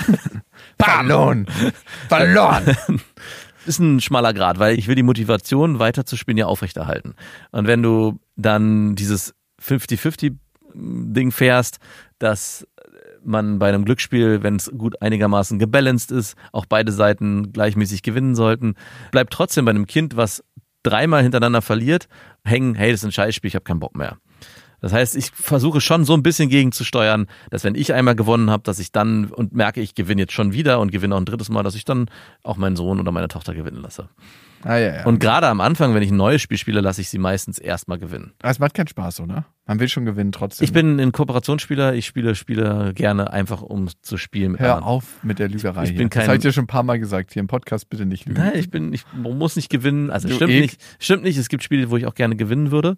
[0.80, 1.48] Verloren!
[2.08, 2.76] Verloren!
[3.66, 7.16] Ist ein schmaler Grad, weil ich will die Motivation weiter zu spielen ja aufrechterhalten.
[7.52, 11.80] Und wenn du dann dieses 50-50-Ding fährst,
[12.20, 12.66] dass
[13.24, 18.36] man bei einem Glücksspiel, wenn es gut einigermaßen gebalanced ist, auch beide Seiten gleichmäßig gewinnen
[18.36, 18.76] sollten,
[19.12, 20.44] bleibt trotzdem bei einem Kind, was
[20.84, 22.08] dreimal hintereinander verliert,
[22.44, 24.18] hängen, hey, das ist ein Scheißspiel, ich habe keinen Bock mehr.
[24.82, 28.64] Das heißt, ich versuche schon so ein bisschen gegenzusteuern, dass wenn ich einmal gewonnen habe,
[28.64, 31.50] dass ich dann und merke, ich gewinne jetzt schon wieder und gewinne auch ein drittes
[31.50, 32.10] Mal, dass ich dann
[32.44, 34.10] auch meinen Sohn oder meine Tochter gewinnen lasse.
[34.64, 35.06] Ah, ja, ja.
[35.06, 37.98] Und gerade am Anfang, wenn ich ein neues Spiel spiele, lasse ich sie meistens erstmal
[37.98, 38.34] gewinnen.
[38.42, 39.46] Aber es macht keinen Spaß, oder?
[39.66, 40.66] Man will schon gewinnen trotzdem.
[40.66, 44.84] Ich bin ein Kooperationsspieler, ich spiele Spiele gerne einfach, um zu spielen Hör anderen.
[44.84, 45.84] auf mit der Lügerei.
[45.84, 46.10] Ich bin hier.
[46.10, 47.32] kein- das habe ich dir schon ein paar Mal gesagt.
[47.32, 48.42] Hier im Podcast bitte nicht lügen.
[48.42, 50.10] Nein, ich bin, ich muss nicht gewinnen.
[50.12, 50.62] Also Du stimmt Ek.
[50.62, 50.82] nicht.
[51.00, 51.38] Stimmt nicht.
[51.38, 52.98] Es gibt Spiele, wo ich auch gerne gewinnen würde.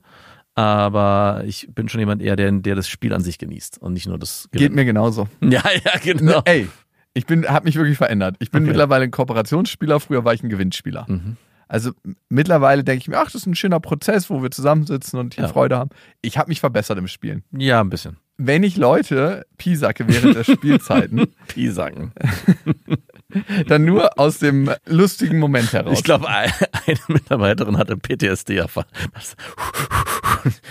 [0.61, 4.07] Aber ich bin schon jemand eher, der, der das Spiel an sich genießt und nicht
[4.07, 4.75] nur das Geht Gewinnen.
[4.75, 5.27] mir genauso.
[5.41, 6.37] Ja, ja, genau.
[6.37, 6.67] Ne, ey,
[7.13, 8.35] ich bin, habe mich wirklich verändert.
[8.39, 8.69] Ich bin Okay.
[8.69, 9.99] mittlerweile ein Kooperationsspieler.
[9.99, 11.05] Früher war ich ein Gewinnspieler.
[11.09, 11.37] Mhm.
[11.67, 11.91] Also
[12.29, 15.45] mittlerweile denke ich mir, ach, das ist ein schöner Prozess, wo wir zusammensitzen und hier
[15.45, 15.49] Ja.
[15.49, 15.89] Freude haben.
[16.21, 17.43] Ich habe mich verbessert im Spielen.
[17.57, 18.17] Ja, ein bisschen.
[18.37, 22.11] Wenn ich Leute piesacke während der Spielzeiten, Pisacken.
[23.67, 25.97] dann nur aus dem lustigen Moment heraus.
[25.97, 26.51] Ich glaube, ein-
[26.85, 28.87] eine Mitarbeiterin hatte PTSD erfahren.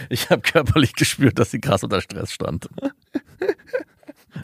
[0.08, 2.68] Ich habe körperlich gespürt, dass sie krass unter Stress stand.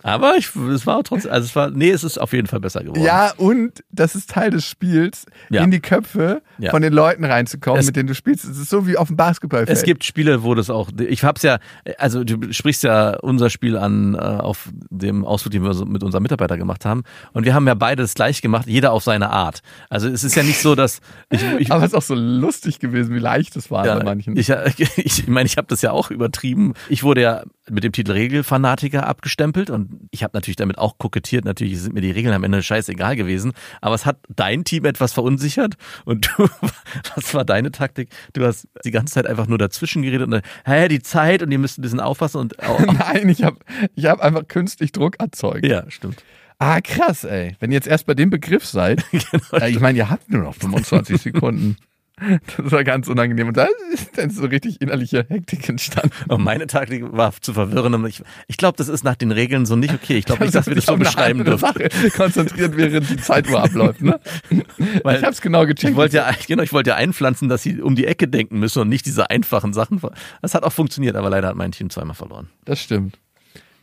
[0.02, 2.82] Aber ich, es war trotzdem, also es war, nee, es ist auf jeden Fall besser
[2.82, 3.02] geworden.
[3.02, 5.62] Ja, und das ist Teil des Spiels, Ja.
[5.62, 6.70] in die Köpfe Ja.
[6.70, 8.44] von den Leuten reinzukommen, Es- mit denen du spielst.
[8.44, 9.76] Es ist so wie auf dem Basketballfeld.
[9.76, 11.59] Es gibt Spiele, wo das auch, ich hab's ja,
[11.98, 16.02] also du sprichst ja unser Spiel an äh, auf dem Ausflug, den wir so mit
[16.02, 17.02] unserem Mitarbeiter gemacht haben.
[17.32, 19.61] Und wir haben ja beide das gleich gemacht, jeder auf seine Art.
[19.90, 22.78] Also es ist ja nicht so, dass ich, ich Aber es ist auch so lustig
[22.78, 24.37] gewesen, wie leicht es war bei manchen.
[24.37, 26.74] Ich, ich, ich meine, ich habe das ja auch übertrieben.
[26.88, 30.99] Ich wurde ja mit dem Titel Regelfanatiker abgestempelt und und ich habe natürlich damit auch
[30.99, 31.45] kokettiert.
[31.45, 35.12] Natürlich sind mir die Regeln am Ende scheißegal gewesen, aber es hat dein Team etwas
[35.12, 35.74] verunsichert
[36.05, 36.49] und du,
[37.14, 38.09] was war deine Taktik?
[38.32, 41.59] Du hast die ganze Zeit einfach nur dazwischen geredet und hä, die Zeit und ihr
[41.59, 43.59] müsst ein bisschen aufpassen und auch, Nein, ich habe
[43.95, 45.64] ich hab einfach künstlich Druck erzeugt.
[45.66, 46.22] ja, stimmt.
[46.59, 47.55] Ah, krass, ey.
[47.61, 49.62] Wenn ihr jetzt erst bei dem Begriff seid, Genau.
[49.62, 51.76] äh, ich meine, ihr habt nur noch 25 Sekunden.
[52.18, 53.48] Das war ganz unangenehm.
[53.48, 56.10] Und da ist dann so richtig innerliche Hektik entstanden.
[56.28, 58.06] Und meine Taktik war zu verwirren.
[58.06, 60.16] Ich ich glaube, das ist nach den Regeln so nicht okay.
[60.16, 61.68] Ich glaube nicht, dass wir das so beschreiben dürfen.
[62.16, 64.00] Konzentriert, während die Zeituhr abläuft.
[64.00, 64.18] Ne?
[65.02, 65.90] Weil ich habe es genau gecheckt.
[65.90, 68.80] Ich wollte ja, genau, ich wollte ja einpflanzen, dass sie um die Ecke denken müssen
[68.80, 70.00] und nicht diese einfachen Sachen.
[70.40, 72.48] Das hat auch funktioniert, aber leider hat mein Team zweimal verloren.
[72.64, 73.18] Das stimmt.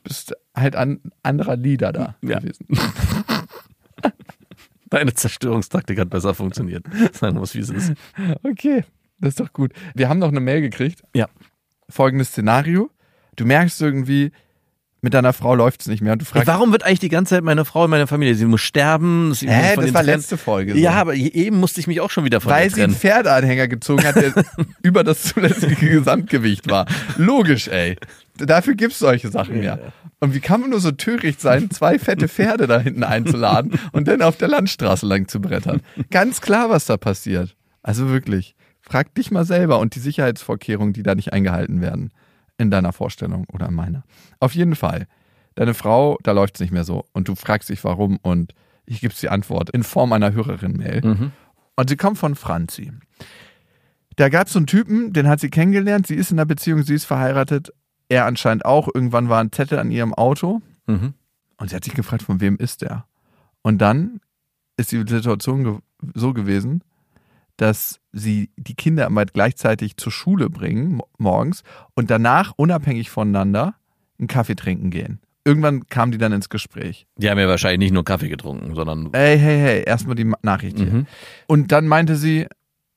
[0.04, 2.40] Bist halt ein anderer Leader da Ja.
[2.40, 2.66] gewesen.
[4.94, 6.86] Deine Zerstörungstaktik hat besser funktioniert.
[7.14, 7.94] Sagen wir es, wie es ist.
[8.44, 8.84] Okay,
[9.20, 9.72] das ist doch gut.
[9.96, 11.02] Wir haben noch eine Mail gekriegt.
[11.16, 11.28] Ja.
[11.90, 12.92] Folgendes Szenario.
[13.36, 14.32] Du merkst irgendwie,
[15.02, 17.34] mit deiner Frau läuft es nicht mehr und du fragst, Warum wird eigentlich die ganze
[17.34, 18.36] Zeit meine Frau in meiner Familie?
[18.36, 19.34] Sie muss sterben.
[19.34, 20.06] Sie hä, das war trennen.
[20.06, 20.74] letzte Folge.
[20.74, 20.78] so.
[20.78, 23.00] Ja, aber eben musste ich mich auch schon wieder von Weil sie einen trennen.
[23.00, 24.32] Pferdeanhänger gezogen hat, der
[24.84, 26.86] über das zulässige Gesamtgewicht war.
[27.18, 27.98] Logisch, ey.
[28.38, 29.78] Dafür gibt's solche Sachen ja.
[30.20, 34.08] Und wie kann man nur so töricht sein, zwei fette Pferde da hinten einzuladen und
[34.08, 35.82] dann auf der Landstraße lang zu brettern?
[36.10, 37.56] Ganz klar, was da passiert.
[37.84, 38.56] Also wirklich.
[38.82, 42.12] Frag dich mal selber und die Sicherheitsvorkehrungen, die da nicht eingehalten werden.
[42.58, 44.04] In deiner Vorstellung oder in meiner.
[44.40, 45.08] Auf jeden Fall.
[45.56, 47.06] Deine Frau, da läuft's nicht mehr so.
[47.12, 48.18] Und du fragst dich, warum.
[48.22, 48.54] Und
[48.86, 51.02] ich gebe die Antwort in Form einer Hörerin-Mail.
[51.04, 51.32] Mhm.
[51.76, 52.92] Und sie kommt von Franzi.
[54.16, 56.08] Da gab es so einen Typen, den hat sie kennengelernt.
[56.08, 57.74] Sie ist in einer Beziehung, sie ist verheiratet.
[58.10, 58.88] Er anscheinend auch.
[58.94, 60.62] Irgendwann war ein Zettel an ihrem Auto.
[60.88, 61.14] Mhm.
[61.58, 63.06] Und sie hat sich gefragt, von wem ist der?
[63.62, 64.20] Und dann
[64.78, 65.78] ist die Situation ge
[66.14, 66.84] so gewesen,
[67.58, 73.76] dass sie die Kinder immer gleichzeitig zur Schule bringen, mo- morgens, und danach unabhängig voneinander
[74.20, 75.20] einen Kaffee trinken gehen.
[75.46, 77.06] Irgendwann kamen die dann ins Gespräch.
[77.18, 80.78] Die haben ja wahrscheinlich nicht nur Kaffee getrunken, sondern Hey, hey, hey, erstmal die Nachricht
[80.78, 80.88] hier.
[80.92, 81.08] Mhm.
[81.48, 82.48] Und dann meinte sie,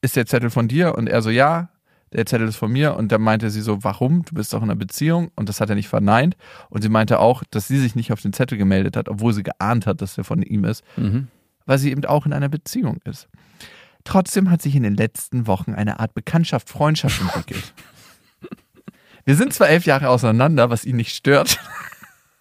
[0.01, 0.95] ist der Zettel von dir?
[0.97, 1.69] Und er so, ja,
[2.17, 2.97] der Zettel ist von mir.
[2.97, 4.25] Und dann meinte sie so, warum?
[4.25, 5.31] Du bist doch in einer Beziehung.
[5.37, 6.37] Und das hat er nicht verneint.
[6.71, 9.43] Und sie meinte auch, dass sie sich nicht auf den Zettel gemeldet hat, obwohl sie
[9.45, 11.29] geahnt hat, dass der von ihm ist, Mhm.
[11.67, 13.29] weil sie eben auch in einer Beziehung ist.
[14.05, 17.75] Trotzdem hat sich in den letzten Wochen eine Art Bekanntschaft, Freundschaft entwickelt.
[19.25, 21.59] Wir sind zwar elf Jahre auseinander, was ihn nicht stört,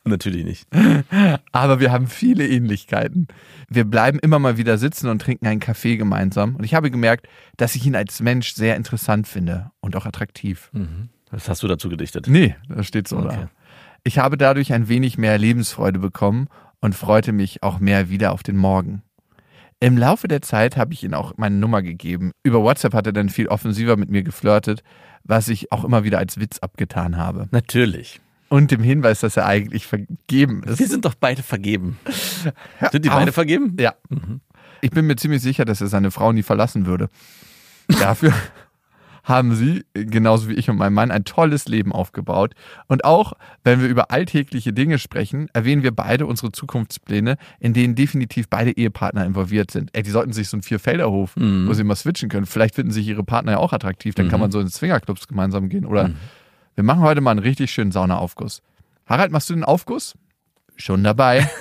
[0.05, 0.67] natürlich nicht.
[1.51, 3.27] aber wir haben viele Ähnlichkeiten.
[3.69, 6.55] Wir bleiben immer mal wieder sitzen und trinken einen Kaffee gemeinsam.
[6.55, 7.27] Und ich habe gemerkt,
[7.57, 10.69] dass ich ihn als Mensch sehr interessant finde und auch attraktiv.
[10.73, 11.09] Mhm.
[11.31, 12.27] Was hast du dazu gedichtet?
[12.27, 13.27] Nee, das steht so Okay.
[13.29, 13.49] da.
[14.03, 16.47] Ich habe dadurch ein wenig mehr Lebensfreude bekommen
[16.79, 19.01] und freute mich auch mehr wieder auf den Morgen.
[19.79, 22.31] Im Laufe der Zeit habe ich ihm auch meine Nummer gegeben.
[22.43, 24.83] Über WhatsApp hat er dann viel offensiver mit mir geflirtet,
[25.23, 27.47] was ich auch immer wieder als Witz abgetan habe.
[27.51, 28.21] Natürlich.
[28.55, 30.79] Und dem Hinweis, dass er eigentlich vergeben ist.
[30.79, 31.97] Wir sind doch beide vergeben.
[32.77, 33.15] Hör Sind die auf.
[33.17, 33.75] beide vergeben?
[33.79, 33.93] Ja.
[34.81, 37.09] Ich bin mir ziemlich sicher, dass er seine Frau nie verlassen würde.
[37.99, 38.31] Dafür
[39.23, 42.53] haben sie, genauso wie ich und mein Mann, ein tolles Leben aufgebaut.
[42.87, 43.33] Und auch,
[43.63, 48.71] wenn wir über alltägliche Dinge sprechen, erwähnen wir beide unsere Zukunftspläne, in denen definitiv beide
[48.71, 49.89] Ehepartner involviert sind.
[49.93, 51.67] Ey, die sollten sich so einen Vierfelderhof, Mhm.
[51.67, 52.45] wo sie mal switchen können.
[52.45, 55.67] Vielleicht finden sich ihre Partner ja auch attraktiv, dann kann man so ins Swingerclubs gemeinsam
[55.69, 55.85] gehen.
[55.85, 56.11] Oder
[56.75, 58.61] wir machen heute mal einen richtig schönen Saunaaufguss.
[59.05, 60.13] Harald, machst du den Aufguss?
[60.75, 61.49] Schon dabei.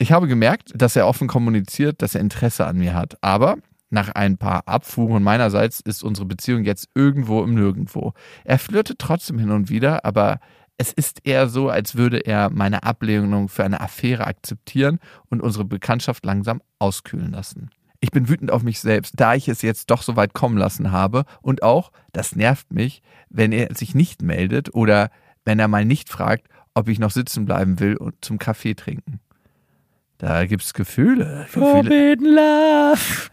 [0.00, 3.18] Ich habe gemerkt, dass er offen kommuniziert, dass er Interesse an mir hat.
[3.20, 3.56] Aber
[3.90, 8.12] nach ein paar Abfuhren meinerseits ist unsere Beziehung jetzt irgendwo im Nirgendwo.
[8.44, 10.38] Er flirtet trotzdem hin und wieder, aber
[10.76, 15.64] es ist eher so, als würde er meine Ablehnung für eine Affäre akzeptieren und unsere
[15.64, 17.70] Bekanntschaft langsam auskühlen lassen.
[18.00, 20.92] Ich bin wütend auf mich selbst, da ich es jetzt doch so weit kommen lassen
[20.92, 25.10] habe und auch, das nervt mich, wenn er sich nicht meldet oder
[25.44, 29.20] wenn er mal nicht fragt, ob ich noch sitzen bleiben will und zum Kaffee trinken.
[30.18, 31.46] Da gibt's Gefühle.
[31.46, 31.66] Gefühle.
[31.66, 33.30] Forbidden Love.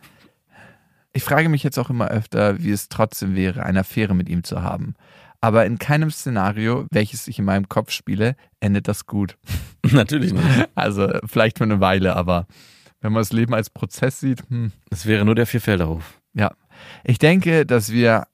[1.13, 4.43] Ich frage mich jetzt auch immer öfter, wie es trotzdem wäre, eine Affäre mit ihm
[4.43, 4.95] zu haben.
[5.41, 9.37] Aber in keinem Szenario, welches ich in meinem Kopf spiele, endet das gut.
[9.91, 10.69] Natürlich nicht.
[10.75, 12.47] Also vielleicht für eine Weile, aber
[13.05, 16.19] wenn man das Leben als Prozess sieht, hm, Das wäre nur der Vierfelderhof.
[16.33, 16.51] ja.
[17.05, 18.27] Ich denke, dass wir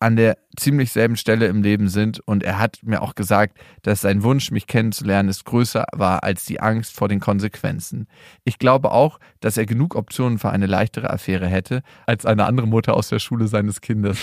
[0.00, 4.00] an der ziemlich selben Stelle im Leben sind und er hat mir auch gesagt, dass
[4.02, 8.06] sein Wunsch, mich kennenzulernen, ist größer war als die Angst vor den Konsequenzen.
[8.44, 12.66] Ich glaube auch, dass er genug Optionen für eine leichtere Affäre hätte, als eine andere
[12.66, 14.18] Mutter aus der Schule seines Kindes.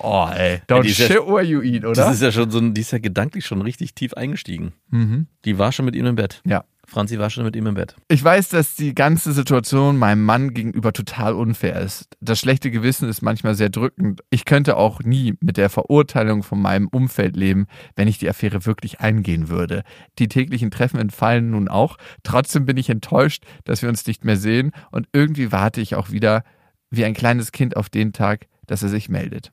[0.00, 0.60] Oh, ey.
[0.68, 1.92] Don't ja- shit where you eat, oder?
[1.94, 4.72] Das ist ja schon so ein, die ist ja gedanklich schon richtig tief eingestiegen.
[4.90, 5.26] mhm.
[5.44, 6.40] Die war schon mit ihm im Bett.
[6.44, 6.64] Ja.
[6.88, 7.96] Franzi war schon mit ihm im Bett.
[8.08, 12.16] Ich weiß, dass die ganze Situation meinem Mann gegenüber total unfair ist.
[12.20, 14.22] Das schlechte Gewissen ist manchmal sehr drückend.
[14.30, 18.64] Ich könnte auch nie mit der Verurteilung von meinem Umfeld leben, wenn ich die Affäre
[18.64, 19.82] wirklich eingehen würde.
[20.18, 21.98] Die täglichen Treffen entfallen nun auch.
[22.22, 26.10] Trotzdem bin ich enttäuscht, dass wir uns nicht mehr sehen und irgendwie warte ich auch
[26.10, 26.42] wieder
[26.90, 29.52] wie ein kleines Kind auf den Tag, dass er sich meldet.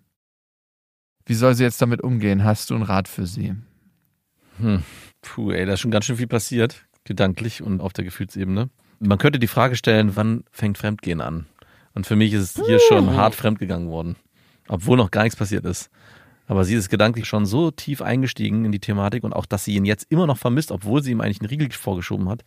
[1.25, 2.45] Wie soll sie jetzt damit umgehen?
[2.45, 3.55] Hast du einen Rat für sie?
[4.59, 4.83] Hm.
[5.21, 8.69] Puh, ey, da ist schon ganz schön viel passiert, gedanklich und auf der Gefühlsebene.
[8.99, 11.45] Man könnte die Frage stellen, wann fängt Fremdgehen an?
[11.93, 14.15] Und für mich ist es hier schon hart fremdgegangen worden,
[14.67, 15.89] obwohl noch gar nichts passiert ist.
[16.47, 19.75] Aber sie ist gedanklich schon so tief eingestiegen in die Thematik und auch, dass sie
[19.75, 22.43] ihn jetzt immer noch vermisst, obwohl sie ihm eigentlich einen Riegel vorgeschoben hat.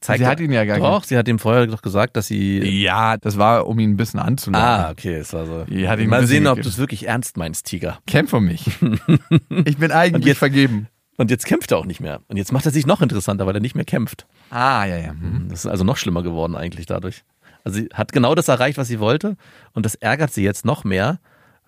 [0.00, 2.58] Zeigt Sie hat ihn ja gar Doch, sie hat ihm vorher doch gesagt, dass sie.
[2.82, 4.66] Ja, das war, um ihn ein bisschen anzulocken.
[4.66, 5.64] Ah, okay, es war so.
[6.06, 8.00] Mal sehen, ob du es wirklich ernst meinst, Tiger.
[8.08, 8.66] Kämpfe um mich.
[9.64, 10.88] ich bin eigentlich Und jetzt- vergeben.
[11.16, 12.20] Und jetzt kämpft er auch nicht mehr.
[12.28, 14.26] Und jetzt macht er sich noch interessanter, weil er nicht mehr kämpft.
[14.50, 15.12] Ah, ja, ja.
[15.12, 15.48] Mhm.
[15.48, 17.24] Das ist also noch schlimmer geworden eigentlich dadurch.
[17.64, 19.36] Also sie hat genau das erreicht, was sie wollte.
[19.72, 21.20] Und das ärgert sie jetzt noch mehr,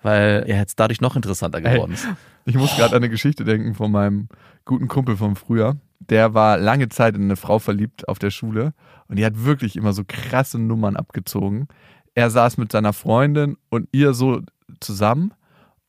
[0.03, 2.07] weil er jetzt dadurch noch interessanter geworden ist.
[2.47, 4.28] Ich muss gerade an eine Geschichte denken von meinem
[4.64, 5.76] guten Kumpel vom Früher.
[5.99, 8.74] Der war lange Zeit in eine Frau verliebt auf der Schule
[9.09, 11.68] und die hat wirklich immer so krasse Nummern abgezogen.
[12.14, 14.42] Er saß mit seiner Freundin und ihr so
[14.80, 15.32] zusammen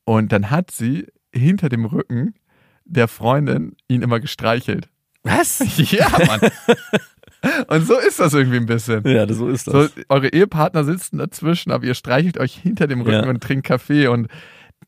[0.06, 2.36] und dann hat sie hinter dem Rücken
[2.86, 4.90] der Freundin ihn immer gestreichelt.
[5.24, 5.60] Was?
[5.92, 6.40] Ja, Mann.
[7.68, 9.04] und so ist das irgendwie ein bisschen.
[9.08, 9.74] Ja, so ist das.
[9.94, 13.30] So, eure Ehepartner sitzen dazwischen, aber ihr streichelt euch hinter dem Rücken Ja.
[13.30, 14.28] und trinkt Kaffee und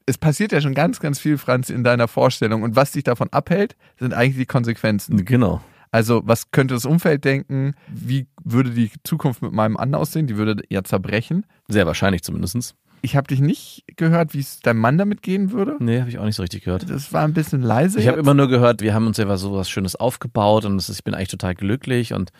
[0.05, 2.63] es passiert ja schon ganz, ganz viel, Franz, in deiner Vorstellung.
[2.63, 5.25] Und was dich davon abhält, sind eigentlich die Konsequenzen.
[5.25, 5.61] Genau.
[5.91, 7.73] Also, was könnte das Umfeld denken?
[7.87, 10.27] Wie würde die Zukunft mit meinem Mann aussehen?
[10.27, 11.45] Die würde ja zerbrechen.
[11.67, 12.75] Sehr wahrscheinlich zumindest.
[13.01, 15.77] Ich habe dich nicht gehört, wie es deinem Mann damit gehen würde.
[15.79, 16.89] Nee, habe ich auch nicht so richtig gehört.
[16.89, 17.99] Das war ein bisschen leise.
[17.99, 20.89] Ich habe immer nur gehört, wir haben uns ja so was Schönes aufgebaut und ist,
[20.89, 22.31] ich bin eigentlich total glücklich und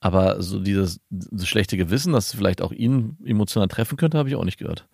[0.00, 4.28] aber so dieses das schlechte Gewissen, dass es vielleicht auch ihn emotional treffen könnte, habe
[4.28, 4.86] ich auch nicht gehört.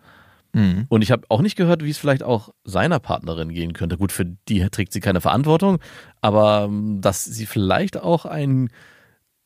[0.54, 0.86] Mhm.
[0.88, 3.98] Und ich habe auch nicht gehört, wie es vielleicht auch seiner Partnerin gehen könnte.
[3.98, 5.78] Gut, für die trägt sie keine Verantwortung,
[6.20, 8.70] aber ähm, dass sie vielleicht auch ein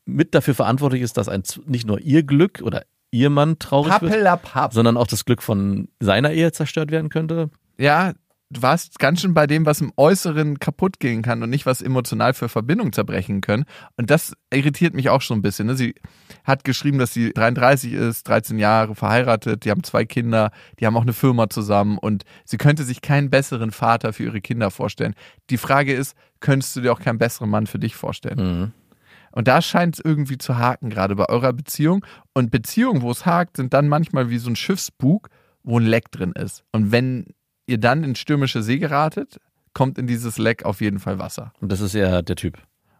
[0.05, 4.11] mit dafür verantwortlich ist, dass ein nicht nur ihr Glück oder ihr Mann traurig wird,
[4.11, 4.73] Pappelapapp.
[4.73, 7.49] sondern auch das Glück von seiner Ehe zerstört werden könnte.
[7.77, 8.13] Ja,
[8.49, 11.81] du warst ganz schön bei dem, was im Äußeren kaputt gehen kann und nicht, was
[11.81, 13.65] emotional für Verbindungen zerbrechen können.
[13.95, 15.67] Und das irritiert mich auch schon ein bisschen.
[15.67, 15.75] Ne?
[15.75, 15.95] Sie
[16.43, 20.97] hat geschrieben, dass sie 33 ist, 13 Jahre verheiratet, die haben zwei Kinder, die haben
[20.97, 25.13] auch eine Firma zusammen und sie könnte sich keinen besseren Vater für ihre Kinder vorstellen.
[25.49, 28.59] Die Frage ist, könntest du dir auch keinen besseren Mann für dich vorstellen?
[28.59, 28.71] Mhm.
[29.31, 32.05] Und da scheint es irgendwie zu haken, gerade bei eurer Beziehung.
[32.33, 35.29] Und Beziehungen, wo es hakt, sind dann manchmal wie so ein Schiffsbug,
[35.63, 36.63] wo ein Leck drin ist.
[36.71, 37.27] Und wenn
[37.67, 39.39] ihr dann in stürmische See geratet,
[39.73, 41.53] kommt in dieses Leck auf jeden Fall Wasser.
[41.61, 42.57] Und das ist ja der Typ.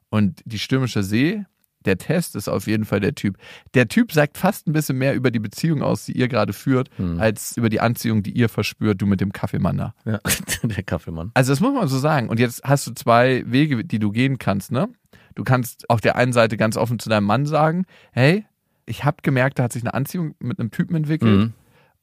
[0.10, 1.46] Und die stürmische See,
[1.86, 3.38] der Test ist auf jeden Fall der Typ.
[3.74, 6.90] Der Typ sagt fast ein bisschen mehr über die Beziehung aus, die ihr gerade führt,
[6.98, 7.20] Hm.
[7.20, 9.94] als über die Anziehung, die ihr verspürt, du mit dem Kaffeemann da.
[10.06, 10.20] Ja,
[10.64, 11.32] der Kaffeemann.
[11.34, 12.28] Also das muss man so sagen.
[12.30, 14.90] Und jetzt hast du zwei Wege, die du gehen kannst, ne?
[15.36, 18.46] Du kannst auf der einen Seite ganz offen zu deinem Mann sagen, hey,
[18.86, 21.54] ich habe gemerkt, da hat sich eine Anziehung mit einem Typen entwickelt Mhm.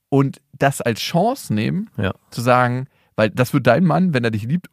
[0.08, 2.14] und das als Chance nehmen, Ja.
[2.30, 4.68] zu sagen, weil das wird dein Mann, wenn er dich liebt,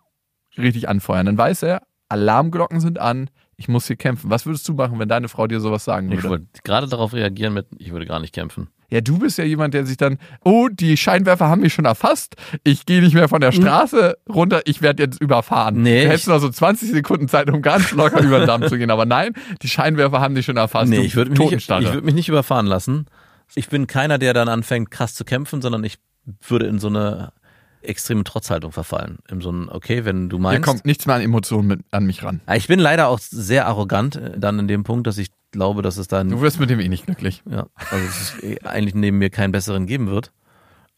[0.57, 1.25] richtig anfeuern.
[1.25, 4.29] Dann weiß er, Alarmglocken sind an, ich muss hier kämpfen.
[4.29, 6.29] Was würdest du machen, wenn deine Frau dir sowas sagen Ich würde?
[6.29, 8.69] wollte gerade darauf reagieren mit, ich würde gar nicht kämpfen.
[8.89, 12.35] Ja, du bist ja jemand, der sich dann, oh, die Scheinwerfer haben mich schon erfasst.
[12.63, 15.81] Ich gehe nicht mehr von der Straße runter, ich werde jetzt überfahren.
[15.81, 18.77] Nee, du hättest noch so 20 Sekunden Zeit, um ganz locker über den Damm zu
[18.77, 18.91] gehen.
[18.91, 19.33] Aber nein,
[19.63, 20.89] die Scheinwerfer haben dich schon erfasst.
[20.91, 21.83] nee, ich würde mich, nicht- Totenstarre.
[21.83, 23.07] ich würd mich nicht überfahren lassen.
[23.55, 25.97] Ich bin keiner, der dann anfängt, krass zu kämpfen, sondern ich
[26.47, 27.33] würde in so eine
[27.83, 29.19] extreme Trotzhaltung verfallen.
[29.29, 30.63] In so ein, okay, wenn du Hier meinst.
[30.63, 32.41] kommt nichts mehr an Emotionen mit, an mich ran.
[32.55, 35.97] Ich bin leider auch sehr arrogant äh, dann in dem Punkt, dass ich glaube, dass
[35.97, 37.43] es dann Du wirst mit dem eh nicht glücklich.
[37.49, 40.31] ja, also dass es eh eigentlich neben mir keinen besseren geben wird.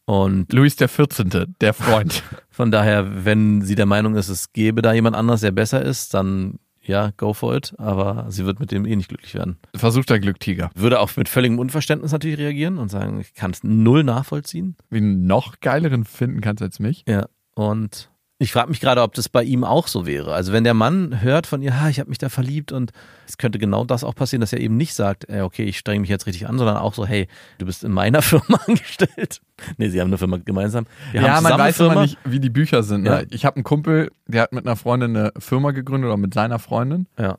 [0.06, 2.22] Und Luis der 14., der Freund.
[2.48, 6.14] von daher, wenn sie der Meinung ist, es gäbe da jemand anders, der besser ist,
[6.14, 6.58] dann
[6.88, 7.74] ja, go for it.
[7.78, 9.58] Aber sie wird mit dem eh nicht glücklich werden.
[9.74, 10.70] Versuch dein Glück, Tiger.
[10.74, 14.76] Würde auch mit völligem Unverständnis natürlich reagieren und sagen, ich kann es null nachvollziehen.
[14.90, 17.04] Wie einen noch geileren finden kannst als mich.
[17.08, 17.26] Ja.
[17.54, 20.34] Und ich frage mich gerade, ob das bei ihm auch so wäre.
[20.34, 22.92] Also wenn der Mann hört von ihr, ha, ich habe mich da verliebt und
[23.26, 26.00] es könnte genau das auch passieren, dass er eben nicht sagt, äh, okay, ich strenge
[26.00, 27.28] mich jetzt richtig an, sondern auch so, hey,
[27.58, 29.40] du bist in meiner Firma angestellt.
[29.78, 30.86] Nee, sie haben eine Firma gemeinsam.
[31.12, 32.02] Wir ja, man weiß immer Firma.
[32.02, 33.04] nicht, wie die Bücher sind.
[33.04, 33.10] Ne?
[33.10, 33.22] Ja.
[33.30, 36.58] Ich habe einen Kumpel, der hat mit einer Freundin eine Firma gegründet oder mit seiner
[36.58, 37.06] Freundin.
[37.18, 37.38] Ja.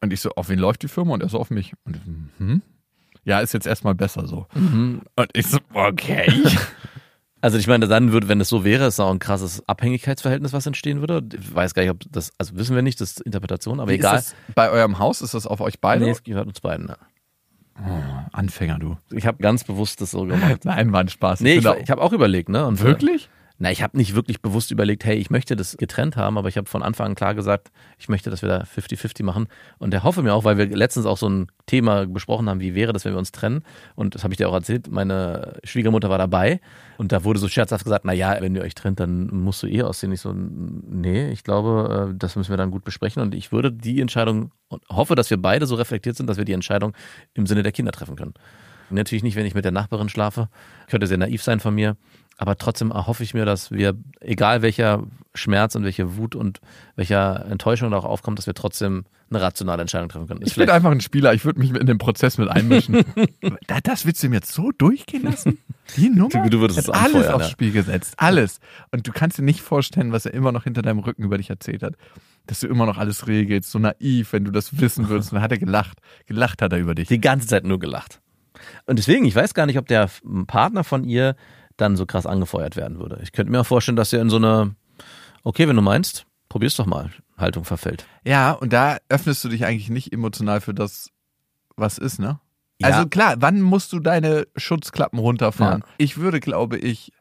[0.00, 1.14] Und ich so, auf wen läuft die Firma?
[1.14, 1.74] Und er so, auf mich.
[1.84, 2.62] Und ich so, hm?
[3.24, 4.46] Ja, ist jetzt erstmal besser so.
[4.54, 5.02] Mhm.
[5.16, 6.26] Und ich so, okay.
[7.44, 10.64] Also ich meine, dann würde, wenn es so wäre, ist auch ein krasses Abhängigkeitsverhältnis, was
[10.64, 11.22] entstehen würde.
[11.38, 13.96] Ich weiß gar nicht, ob das, also wissen wir nicht, das ist Interpretation, aber Wie
[13.96, 14.16] egal.
[14.16, 16.06] Ist das bei eurem Haus ist das auf euch beide?
[16.06, 16.88] Nee, es gehört uns beiden.
[16.88, 18.28] Ja.
[18.32, 18.96] Anfänger, du.
[19.10, 20.60] Ich habe ganz bewusst das so gemacht.
[20.64, 21.40] Nein, war ein Spaß.
[21.40, 22.64] Nee, ich, ich habe auch überlegt, ne?
[22.64, 23.28] Und Wirklich?
[23.64, 26.58] Na, ich habe nicht wirklich bewusst überlegt, hey, ich möchte das getrennt haben, aber ich
[26.58, 29.46] habe von Anfang an klar gesagt, ich möchte, dass wir da 50-50 machen.
[29.78, 32.74] Und der hoffe mir auch, weil wir letztens auch so ein Thema besprochen haben, wie
[32.74, 33.62] wäre das, wenn wir uns trennen.
[33.94, 36.60] Und das habe ich dir auch erzählt, meine Schwiegermutter war dabei
[36.98, 39.66] und da wurde so scherzhaft gesagt, na ja, wenn ihr euch trennt, dann musst du
[39.66, 40.12] eh aussehen.
[40.12, 43.22] Ich so, nee, ich glaube, äh, das müssen wir dann gut besprechen.
[43.22, 46.44] Und ich würde die Entscheidung und hoffe, dass wir beide so reflektiert sind, dass wir
[46.44, 46.92] die Entscheidung
[47.32, 48.34] im Sinne der Kinder treffen können.
[48.90, 50.48] Natürlich nicht, wenn ich mit der Nachbarin schlafe.
[50.88, 51.96] Könnte sehr naiv sein von mir.
[52.36, 55.04] Aber trotzdem erhoffe ich mir, dass wir, egal welcher
[55.34, 56.60] Schmerz und welche Wut und
[56.96, 60.42] welcher Enttäuschung da auch aufkommt, dass wir trotzdem eine rationale Entscheidung treffen können.
[60.42, 63.04] Ist Ich bin einfach ein Spieler, ich würde mich in den Prozess mit einmischen.
[63.66, 65.58] Da- das willst du mir jetzt so durchgehen lassen?
[65.96, 66.48] Die Nummer?
[66.48, 67.50] Du- würdest es alles anfeuern, aufs.
[67.50, 68.14] Spiel gesetzt.
[68.16, 68.60] Alles.
[68.90, 71.50] Und du kannst dir nicht vorstellen, was er immer noch hinter deinem Rücken über dich
[71.50, 71.94] erzählt hat.
[72.46, 75.32] Dass du immer noch alles regelst, so naiv, wenn du das wissen würdest.
[75.32, 75.98] Und dann hat er gelacht.
[76.26, 77.08] Gelacht hat er über dich.
[77.08, 78.20] die ganze Zeit nur gelacht.
[78.86, 80.10] Und deswegen, ich weiß gar nicht, ob der
[80.46, 81.34] Partner von ihr
[81.76, 83.18] dann so krass angefeuert werden würde.
[83.22, 84.74] Ich könnte mir auch vorstellen, dass er in so eine,
[85.42, 88.06] okay, wenn du meinst, probier's doch mal, Haltung verfällt.
[88.24, 91.10] Ja, und da öffnest du dich eigentlich nicht emotional für das,
[91.76, 92.38] was ist, ne?
[92.80, 92.88] Ja.
[92.88, 95.80] Also klar, wann musst du deine Schutzklappen runterfahren?
[95.84, 95.94] Ja.
[95.98, 97.12] Ich würde, glaube ich,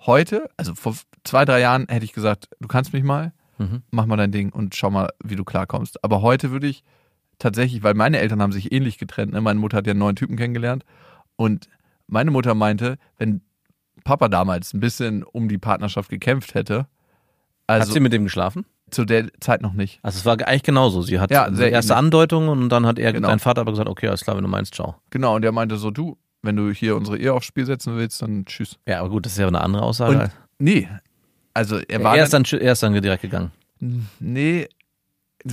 [0.00, 0.94] heute, also vor
[1.24, 3.82] zwei, drei Jahren hätte ich gesagt, du kannst mich mal, Mhm.
[3.90, 6.04] mach mal dein Ding und schau mal, wie du klarkommst.
[6.04, 6.84] Aber heute würde ich
[7.38, 9.40] tatsächlich, weil meine Eltern haben sich ähnlich getrennt, ne?
[9.40, 10.84] meine Mutter hat ja einen neuen Typen kennengelernt
[11.36, 11.68] und
[12.06, 13.40] meine Mutter meinte, wenn
[14.06, 16.86] Papa damals ein bisschen um die Partnerschaft gekämpft hätte, Hat
[17.66, 18.64] also sie mit dem geschlafen?
[18.90, 19.98] zu der Zeit noch nicht.
[20.02, 21.02] Also es war eigentlich genauso.
[21.02, 21.90] Sie hat Ja, erste ähnlich.
[21.92, 23.26] Andeutungen und dann hat er, Genau.
[23.28, 24.94] dein Vater aber gesagt, okay, alles klar, wenn du meinst, ciao.
[25.10, 28.22] Genau, und der meinte so, du, wenn du hier unsere Ehe aufs Spiel setzen willst,
[28.22, 28.78] dann tschüss.
[28.86, 30.18] Ja, aber gut, das ist ja eine andere Aussage.
[30.20, 30.88] Und nee,
[31.52, 33.50] also er war er, ist dann, er ist dann direkt gegangen.
[34.20, 34.68] nee,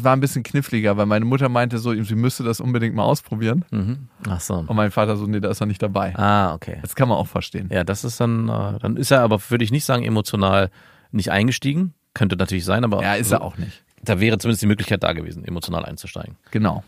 [0.02, 3.66] war ein bisschen kniffliger, weil meine Mutter meinte so, sie müsste das unbedingt mal ausprobieren.
[3.72, 4.08] Mhm.
[4.30, 4.56] Ach so.
[4.56, 6.16] Und mein Vater so, nee, da ist er nicht dabei.
[6.16, 6.78] Ah, okay.
[6.82, 7.70] Das kann man auch verstehen.
[7.72, 10.70] Ja, das ist dann, äh, dann ist er aber, würde ich nicht sagen, emotional
[11.12, 11.94] nicht eingestiegen.
[12.14, 13.84] Könnte natürlich sein, aber Ja, ist er auch nicht.
[14.04, 16.36] da wäre zumindest die Möglichkeit da gewesen, emotional einzusteigen.
[16.52, 16.84] Genau.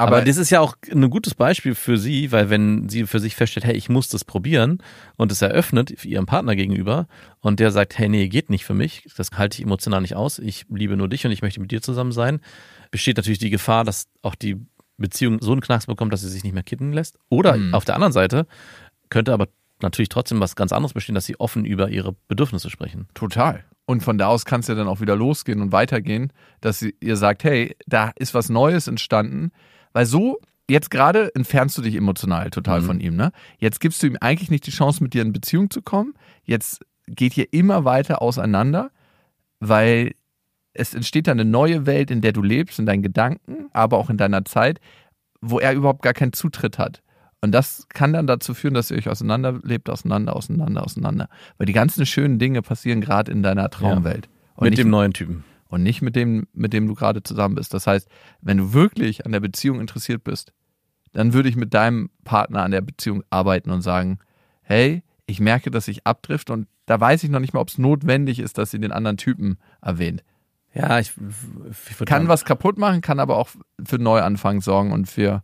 [0.00, 3.18] Aber, Aber, das ist ja auch ein gutes Beispiel für sie, weil wenn sie für
[3.18, 4.78] sich feststellt, hey, ich muss das probieren
[5.16, 7.08] und es eröffnet ihrem Partner gegenüber
[7.40, 10.38] und der sagt, hey, nee, geht nicht für mich, das halte ich emotional nicht aus,
[10.38, 12.40] ich liebe nur dich und ich möchte mit dir zusammen sein,
[12.92, 14.56] besteht natürlich die Gefahr, dass auch die
[14.98, 17.18] Beziehung so einen Knacks bekommt, dass sie sich nicht mehr kitten lässt.
[17.28, 17.74] Oder Mhm.
[17.74, 18.46] auf der anderen Seite
[19.10, 19.48] könnte aber
[19.82, 23.08] natürlich trotzdem was ganz anderes bestehen, dass sie offen über ihre Bedürfnisse sprechen.
[23.14, 23.64] total.
[23.84, 26.30] Und von da aus kann es ja dann auch wieder losgehen und weitergehen,
[26.60, 29.50] dass sie, ihr sagt, hey, da ist was Neues entstanden.
[29.92, 32.86] Weil so, jetzt gerade entfernst du dich emotional total Mhm.
[32.86, 33.32] von ihm, ne?
[33.58, 36.14] Jetzt gibst du ihm eigentlich nicht die Chance, mit dir in Beziehung zu kommen.
[36.44, 38.90] Jetzt geht ihr immer weiter auseinander,
[39.60, 40.12] weil
[40.74, 44.10] es entsteht dann eine neue Welt, in der du lebst, in deinen Gedanken, aber auch
[44.10, 44.78] in deiner Zeit,
[45.40, 47.02] wo er überhaupt gar keinen Zutritt hat.
[47.40, 51.28] Und das kann dann dazu führen, dass ihr euch auseinanderlebt, auseinander, auseinander, auseinander.
[51.56, 54.28] Weil die ganzen schönen Dinge passieren gerade in deiner Traumwelt.
[54.56, 55.44] Und mit nicht, dem neuen Typen.
[55.68, 57.74] Und nicht mit dem, mit dem du gerade zusammen bist.
[57.74, 58.08] Das heißt,
[58.40, 60.52] wenn du wirklich an der Beziehung interessiert bist,
[61.12, 64.18] dann würde ich mit deinem Partner an der Beziehung arbeiten und sagen,
[64.62, 67.78] hey, ich merke, dass ich abdrift und da weiß ich noch nicht mal, ob es
[67.78, 70.24] notwendig ist, dass sie den anderen Typen erwähnt.
[70.74, 71.12] Ja, ich,
[71.90, 73.48] ich Kann sagen, was kaputt machen, kann aber auch
[73.84, 75.42] für Neuanfang sorgen und für,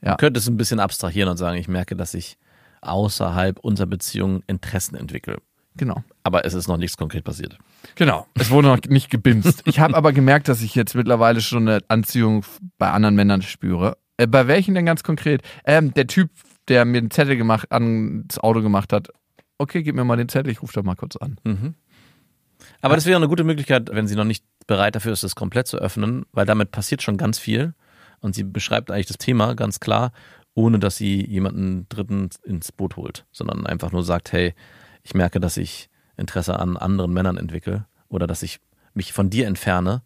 [0.00, 0.10] ja.
[0.10, 2.38] Man könnte es ein bisschen abstrahieren und sagen, ich merke, dass ich
[2.80, 5.38] außerhalb unserer Beziehung Interessen entwickle.
[5.76, 6.04] genau.
[6.22, 7.58] Aber es ist noch nichts konkret passiert.
[7.94, 8.26] Genau.
[8.34, 9.62] Es wurde noch nicht gebimst.
[9.64, 12.44] Ich habe aber gemerkt, dass ich jetzt mittlerweile schon eine Anziehung
[12.78, 13.96] bei anderen Männern spüre.
[14.16, 15.42] Äh, bei welchen denn ganz konkret?
[15.64, 16.30] Ähm, der Typ,
[16.68, 19.08] der mir einen Zettel gemacht, ans Auto gemacht hat.
[19.58, 21.38] Okay, gib mir mal den Zettel, ich rufe doch mal kurz an.
[21.44, 21.74] Mhm.
[22.80, 25.66] Aber das wäre eine gute Möglichkeit, wenn sie noch nicht bereit dafür ist, das komplett
[25.66, 27.74] zu öffnen, weil damit passiert schon ganz viel.
[28.20, 30.12] Und sie beschreibt eigentlich das Thema ganz klar,
[30.54, 34.54] ohne dass sie jemanden Dritten ins Boot holt, sondern einfach nur sagt, hey,
[35.02, 35.88] ich merke, dass ich
[36.18, 38.60] Interesse an anderen Männern entwickle oder dass ich
[38.94, 40.02] mich von dir entferne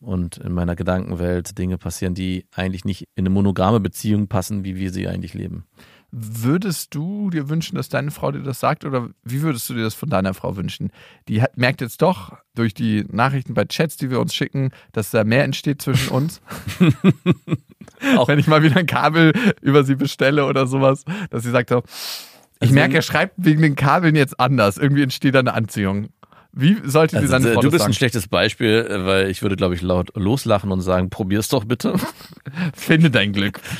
[0.00, 4.76] und in meiner Gedankenwelt Dinge passieren, die eigentlich nicht in eine monogame Beziehung passen, wie
[4.76, 5.66] wir sie eigentlich leben.
[6.16, 9.82] Würdest du dir wünschen, dass deine Frau dir das sagt oder wie würdest du dir
[9.82, 10.92] das von deiner Frau wünschen?
[11.26, 15.10] Die hat, merkt jetzt doch durch die Nachrichten bei Chats, die wir uns schicken, dass
[15.10, 16.40] da mehr entsteht zwischen uns.
[18.16, 21.70] Auch wenn ich mal wieder ein Kabel über sie bestelle oder sowas, dass sie sagt
[21.70, 21.82] so,
[22.64, 24.76] ich Also- merke, er schreibt wegen den Kabeln jetzt anders.
[24.78, 26.08] Irgendwie entsteht da eine Anziehung.
[26.56, 27.90] Wie sollte Also, Frau du bist sagen?
[27.90, 31.64] ein schlechtes Beispiel, äh, weil ich würde, glaube ich, laut loslachen und sagen, probier's doch
[31.64, 31.94] bitte.
[32.74, 33.60] Finde dein Glück.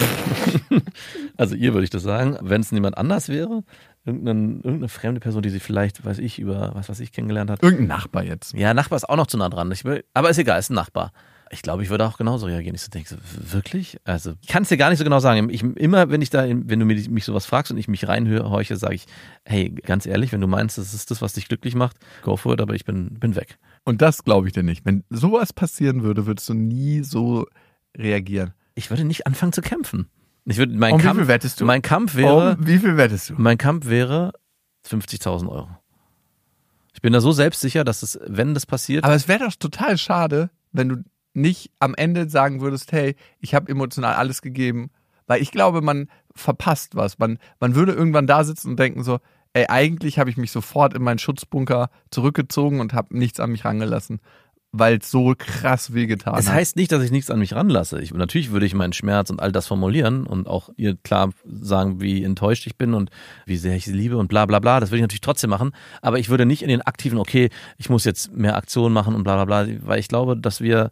[1.37, 2.37] Also ihr würde ich das sagen.
[2.41, 3.65] Wenn es niemand anders wäre,
[4.05, 7.63] irgendeine, irgendeine fremde Person, die sie vielleicht, weiß ich, über was weiß ich kennengelernt hat.
[7.63, 8.55] Irgendein Nachbar jetzt.
[8.55, 9.71] Ja, Nachbar ist auch noch zu nah dran.
[9.73, 11.13] Ich will, aber ist egal, ist ein Nachbar.
[11.51, 12.75] Ich glaube, ich würde auch genauso reagieren.
[12.75, 13.17] Ich so denke, so,
[13.53, 13.99] wirklich?
[14.05, 15.51] Also, ich kann es dir gar nicht so genau sagen.
[15.51, 18.77] Ich, immer, wenn ich da, wenn du mich, mich sowas fragst und ich mich reinhorche,
[18.77, 19.07] sage ich,
[19.45, 22.55] hey, ganz ehrlich, wenn du meinst, das ist das, was dich glücklich macht, go for
[22.55, 23.59] it, aber ich bin, bin weg.
[23.85, 24.85] Und das glaube ich dir nicht.
[24.85, 27.47] Wenn sowas passieren würde, würdest du nie so
[27.97, 28.55] reagieren.
[28.75, 30.09] Ich würde nicht anfangen zu kämpfen.
[30.47, 31.65] Ich würde, mein Um wie Kampf, viel wettest du?
[31.65, 33.35] Mein Kampf wäre, um, wie viel wettest du?
[33.39, 34.33] mein Kampf wäre
[34.87, 35.69] 50.000 Euro.
[36.93, 39.99] Ich bin da so selbstsicher, dass es, wenn das passiert, Aber es wäre doch total
[39.99, 40.97] schade, wenn du
[41.35, 44.91] nicht am Ende sagen würdest, hey, ich habe emotional alles gegeben.
[45.27, 47.19] Weil ich glaube, man verpasst was.
[47.19, 49.21] Man, man würde irgendwann da sitzen und denken so,
[49.55, 53.65] ey, eigentlich habe ich mich sofort in meinen Schutzbunker zurückgezogen und habe nichts an mich
[53.65, 54.21] rangelassen,
[54.73, 56.57] weil es so krass wehgetan Es hat.
[56.57, 58.01] heißt nicht, dass ich nichts an mich ranlasse.
[58.03, 62.01] Ich, natürlich würde ich meinen Schmerz und all das formulieren und auch ihr klar sagen,
[62.01, 63.11] wie enttäuscht ich bin und
[63.47, 64.81] wie sehr ich sie liebe und bla bla bla.
[64.81, 65.71] Das würde ich natürlich trotzdem machen.
[66.03, 69.23] Aber ich würde nicht in den aktiven, okay, ich muss jetzt mehr Aktionen machen und
[69.23, 70.91] bla bla bla, weil ich glaube, dass wir,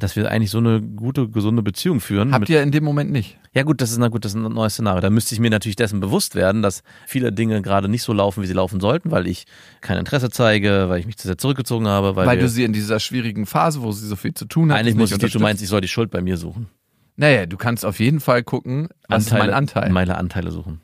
[0.00, 2.32] dass wir eigentlich so eine gute, gesunde Beziehung führen.
[2.32, 3.38] Habt ihr in dem Moment nicht?
[3.52, 5.00] ja gut, das ist, na gut, das ist ein neues Szenario.
[5.00, 8.42] Da müsste ich mir natürlich dessen bewusst werden, dass viele Dinge gerade nicht so laufen,
[8.42, 9.44] wie sie laufen sollten, weil ich
[9.80, 12.62] kein Interesse zeige, weil ich mich zu sehr zurückgezogen habe, weil, Weil, wir, du sie
[12.62, 15.40] in dieser schwierigen Phase, wo sie so viel zu tun hat, eigentlich muss ich, du
[15.40, 16.68] meinst, ich soll die Schuld bei mir suchen.
[17.16, 19.90] Naja, du kannst auf jeden Fall gucken, was ist mein Anteil.
[19.90, 20.80] Meine Anteile suchen.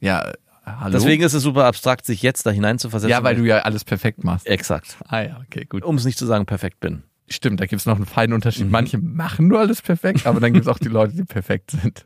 [0.00, 0.32] ja,
[0.66, 0.92] hallo?
[0.92, 3.10] Deswegen ist es super abstrakt, sich jetzt da hineinzuversetzen.
[3.10, 4.46] ja, weil du ja alles perfekt machst.
[4.48, 4.96] Exakt.
[5.06, 5.84] Ah ja, okay, gut.
[5.84, 7.04] Um es nicht zu sagen, perfekt bin.
[7.32, 8.66] Stimmt, da gibt es noch einen feinen Unterschied.
[8.66, 8.72] Mhm.
[8.72, 12.04] Manche machen nur alles perfekt, aber dann gibt es auch die Leute, die perfekt sind.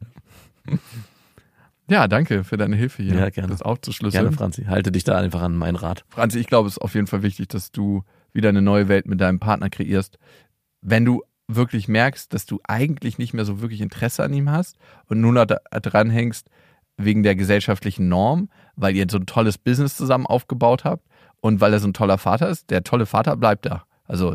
[1.89, 3.15] Ja, danke für deine Hilfe hier.
[3.15, 3.49] Ja, gerne.
[3.49, 4.25] Das aufzuschlüsseln.
[4.25, 4.65] Gerne, Franzi.
[4.65, 6.05] Halte dich da einfach an meinen Rat.
[6.09, 8.03] Franzi, ich glaube, es ist auf jeden Fall wichtig, dass du
[8.33, 10.19] wieder eine neue Welt mit deinem Partner kreierst.
[10.81, 14.77] Wenn du wirklich merkst, dass du eigentlich nicht mehr so wirklich Interesse an ihm hast
[15.07, 16.49] und nur noch dranhängst
[16.97, 21.07] wegen der gesellschaftlichen Norm, weil ihr so ein tolles Business zusammen aufgebaut habt
[21.41, 23.85] und weil er so ein toller Vater ist, der tolle Vater bleibt da.
[24.05, 24.35] Also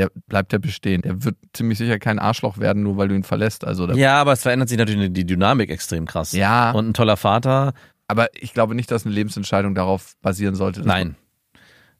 [0.00, 1.02] der bleibt ja bestehen.
[1.02, 3.66] Der wird ziemlich sicher kein Arschloch werden, nur weil du ihn verlässt.
[3.66, 6.32] Also Ja, aber es verändert sich natürlich die Dynamik extrem krass.
[6.32, 6.70] Ja.
[6.70, 7.74] Und ein toller Vater,
[8.08, 10.80] Aber ich glaube nicht, dass eine Lebensentscheidung darauf basieren sollte.
[10.80, 11.16] nein.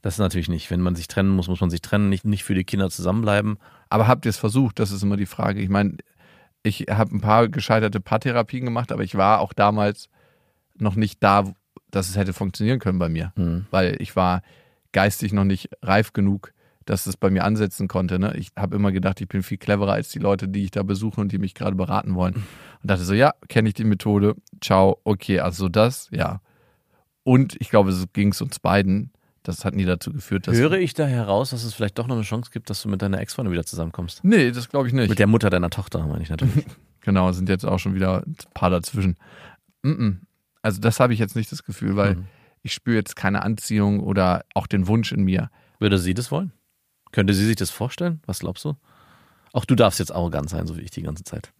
[0.03, 0.71] Das ist natürlich nicht.
[0.71, 3.59] Wenn man sich trennen muss, muss man sich trennen, nicht, nicht für die Kinder zusammenbleiben.
[3.91, 4.79] Aber habt ihr es versucht?
[4.79, 5.61] Das ist immer die Frage.
[5.61, 5.99] Ich meine,
[6.63, 10.09] ich habe ein paar gescheiterte Paartherapien gemacht, aber ich war auch damals
[10.79, 11.53] noch nicht da,
[11.91, 13.35] dass es hätte funktionieren können bei mir.
[13.37, 13.67] Hm.
[13.71, 14.41] Weil ich war
[14.93, 16.55] geistig noch nicht reif genug,
[16.91, 18.19] dass es bei mir ansetzen konnte.
[18.19, 18.35] Ne?
[18.37, 21.21] Ich habe immer gedacht, ich bin viel cleverer als die Leute, die ich da besuche
[21.21, 22.35] und die mich gerade beraten wollen.
[22.35, 22.45] Und
[22.83, 24.35] dachte so, ja, kenne ich die Methode.
[24.61, 26.41] Ciao, okay, also das, ja.
[27.23, 29.13] Und ich glaube, so ging es uns beiden.
[29.45, 30.57] Das hat nie dazu geführt, dass.
[30.57, 33.03] Höre ich da heraus, dass es vielleicht doch noch eine Chance gibt, dass du mit
[33.03, 34.25] deiner Ex-Freundin wieder zusammenkommst?
[34.25, 35.09] Nee, das glaube ich nicht.
[35.11, 36.67] Mit der Mutter deiner Tochter, meine ich natürlich.
[37.03, 39.17] Genau, sind jetzt auch schon wieder ein paar dazwischen.
[39.83, 40.19] Mm-mm.
[40.61, 42.25] Also das habe ich jetzt nicht das Gefühl, weil Mhm.
[42.63, 45.49] ich spüre jetzt keine Anziehung oder auch den Wunsch in mir.
[45.79, 46.53] Würde sie das wollen?
[47.13, 48.21] Könnte sie sich das vorstellen?
[48.27, 48.77] Was glaubst du?
[49.53, 51.53] Auch du darfst jetzt arrogant sein, so wie ich die ganze Zeit.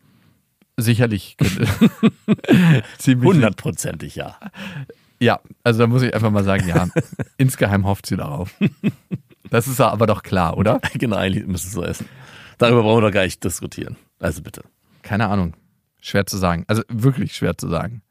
[0.77, 1.37] Sicherlich.
[3.07, 4.39] Hundertprozentig ja.
[5.19, 6.89] Ja, also da muss ich einfach mal sagen, ja,
[7.37, 8.55] insgeheim hofft sie darauf.
[9.51, 10.81] Das ist aber doch klar, oder?
[10.95, 12.07] genau, eigentlich müsste es so essen.
[12.59, 13.97] Darüber brauchen wir doch gar nicht diskutieren.
[14.19, 14.63] Also bitte.
[15.03, 15.55] Keine Ahnung.
[16.01, 16.65] Schwer zu sagen.
[16.69, 18.03] Also wirklich schwer zu sagen.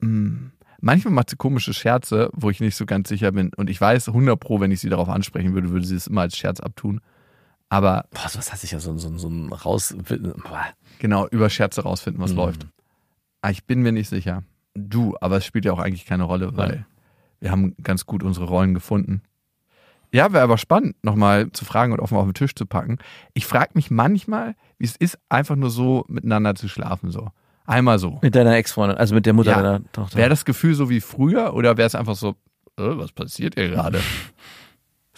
[0.00, 0.50] Mm.
[0.80, 3.50] Manchmal macht sie komische Scherze, wo ich nicht so ganz sicher bin.
[3.56, 6.20] Und ich weiß 100 Pro, wenn ich sie darauf ansprechen würde, würde sie es immer
[6.22, 7.00] als Scherz abtun.
[7.68, 9.94] Aber Boah, was hat sich ja so, so, so ein raus.
[11.00, 12.36] Genau über Scherze rausfinden, was Mhm.
[12.36, 12.66] läuft.
[13.42, 14.42] Aber ich bin mir nicht sicher.
[14.74, 16.86] Du, aber es spielt ja auch eigentlich keine Rolle, weil Nein.
[17.40, 19.22] wir haben ganz gut unsere Rollen gefunden.
[20.12, 22.96] Ja, wäre aber spannend, nochmal zu fragen und offen auf den Tisch zu packen.
[23.34, 27.10] Ich frage mich manchmal, wie es ist, einfach nur so miteinander zu schlafen.
[27.10, 27.28] So.
[27.68, 28.18] Einmal so.
[28.22, 29.62] Mit deiner Ex-Freundin, also mit der Mutter Ja.
[29.62, 30.16] deiner Tochter.
[30.16, 33.68] Wäre das Gefühl so wie früher oder wäre es einfach so, äh, was passiert hier
[33.68, 34.00] gerade?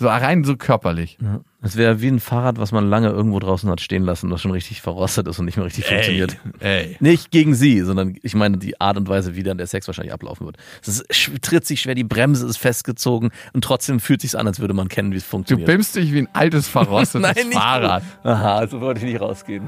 [0.00, 1.18] so rein so körperlich.
[1.22, 1.40] Ja.
[1.62, 4.50] Das wäre wie ein Fahrrad, was man lange irgendwo draußen hat stehen lassen, das schon
[4.50, 6.38] richtig verrostet ist und nicht mehr richtig funktioniert.
[6.58, 6.96] Ey.
[7.00, 10.14] Nicht gegen sie, sondern ich meine die Art und Weise, wie dann der Sex wahrscheinlich
[10.14, 10.56] ablaufen wird.
[10.80, 14.58] Es ist, tritt sich schwer, die Bremse ist festgezogen und trotzdem fühlt sich an, als
[14.58, 15.66] würde man kennen, wie es Du funktioniert.
[15.66, 18.02] bimmst dich wie ein altes, verrostetes Nein, nicht Fahrrad.
[18.24, 19.64] Aha, also wollte ich nicht rausgehen.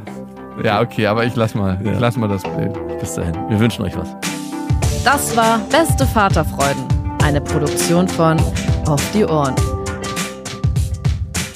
[0.64, 1.92] Ja, okay, aber ich lass mal, Ja.
[1.92, 2.72] ich lass mal das Bild.
[3.00, 3.34] Bis dahin.
[3.50, 4.08] Wir wünschen euch was.
[5.04, 6.84] Das war Beste Vaterfreuden,
[7.22, 8.38] eine Produktion von
[8.86, 9.54] Auf die Ohren.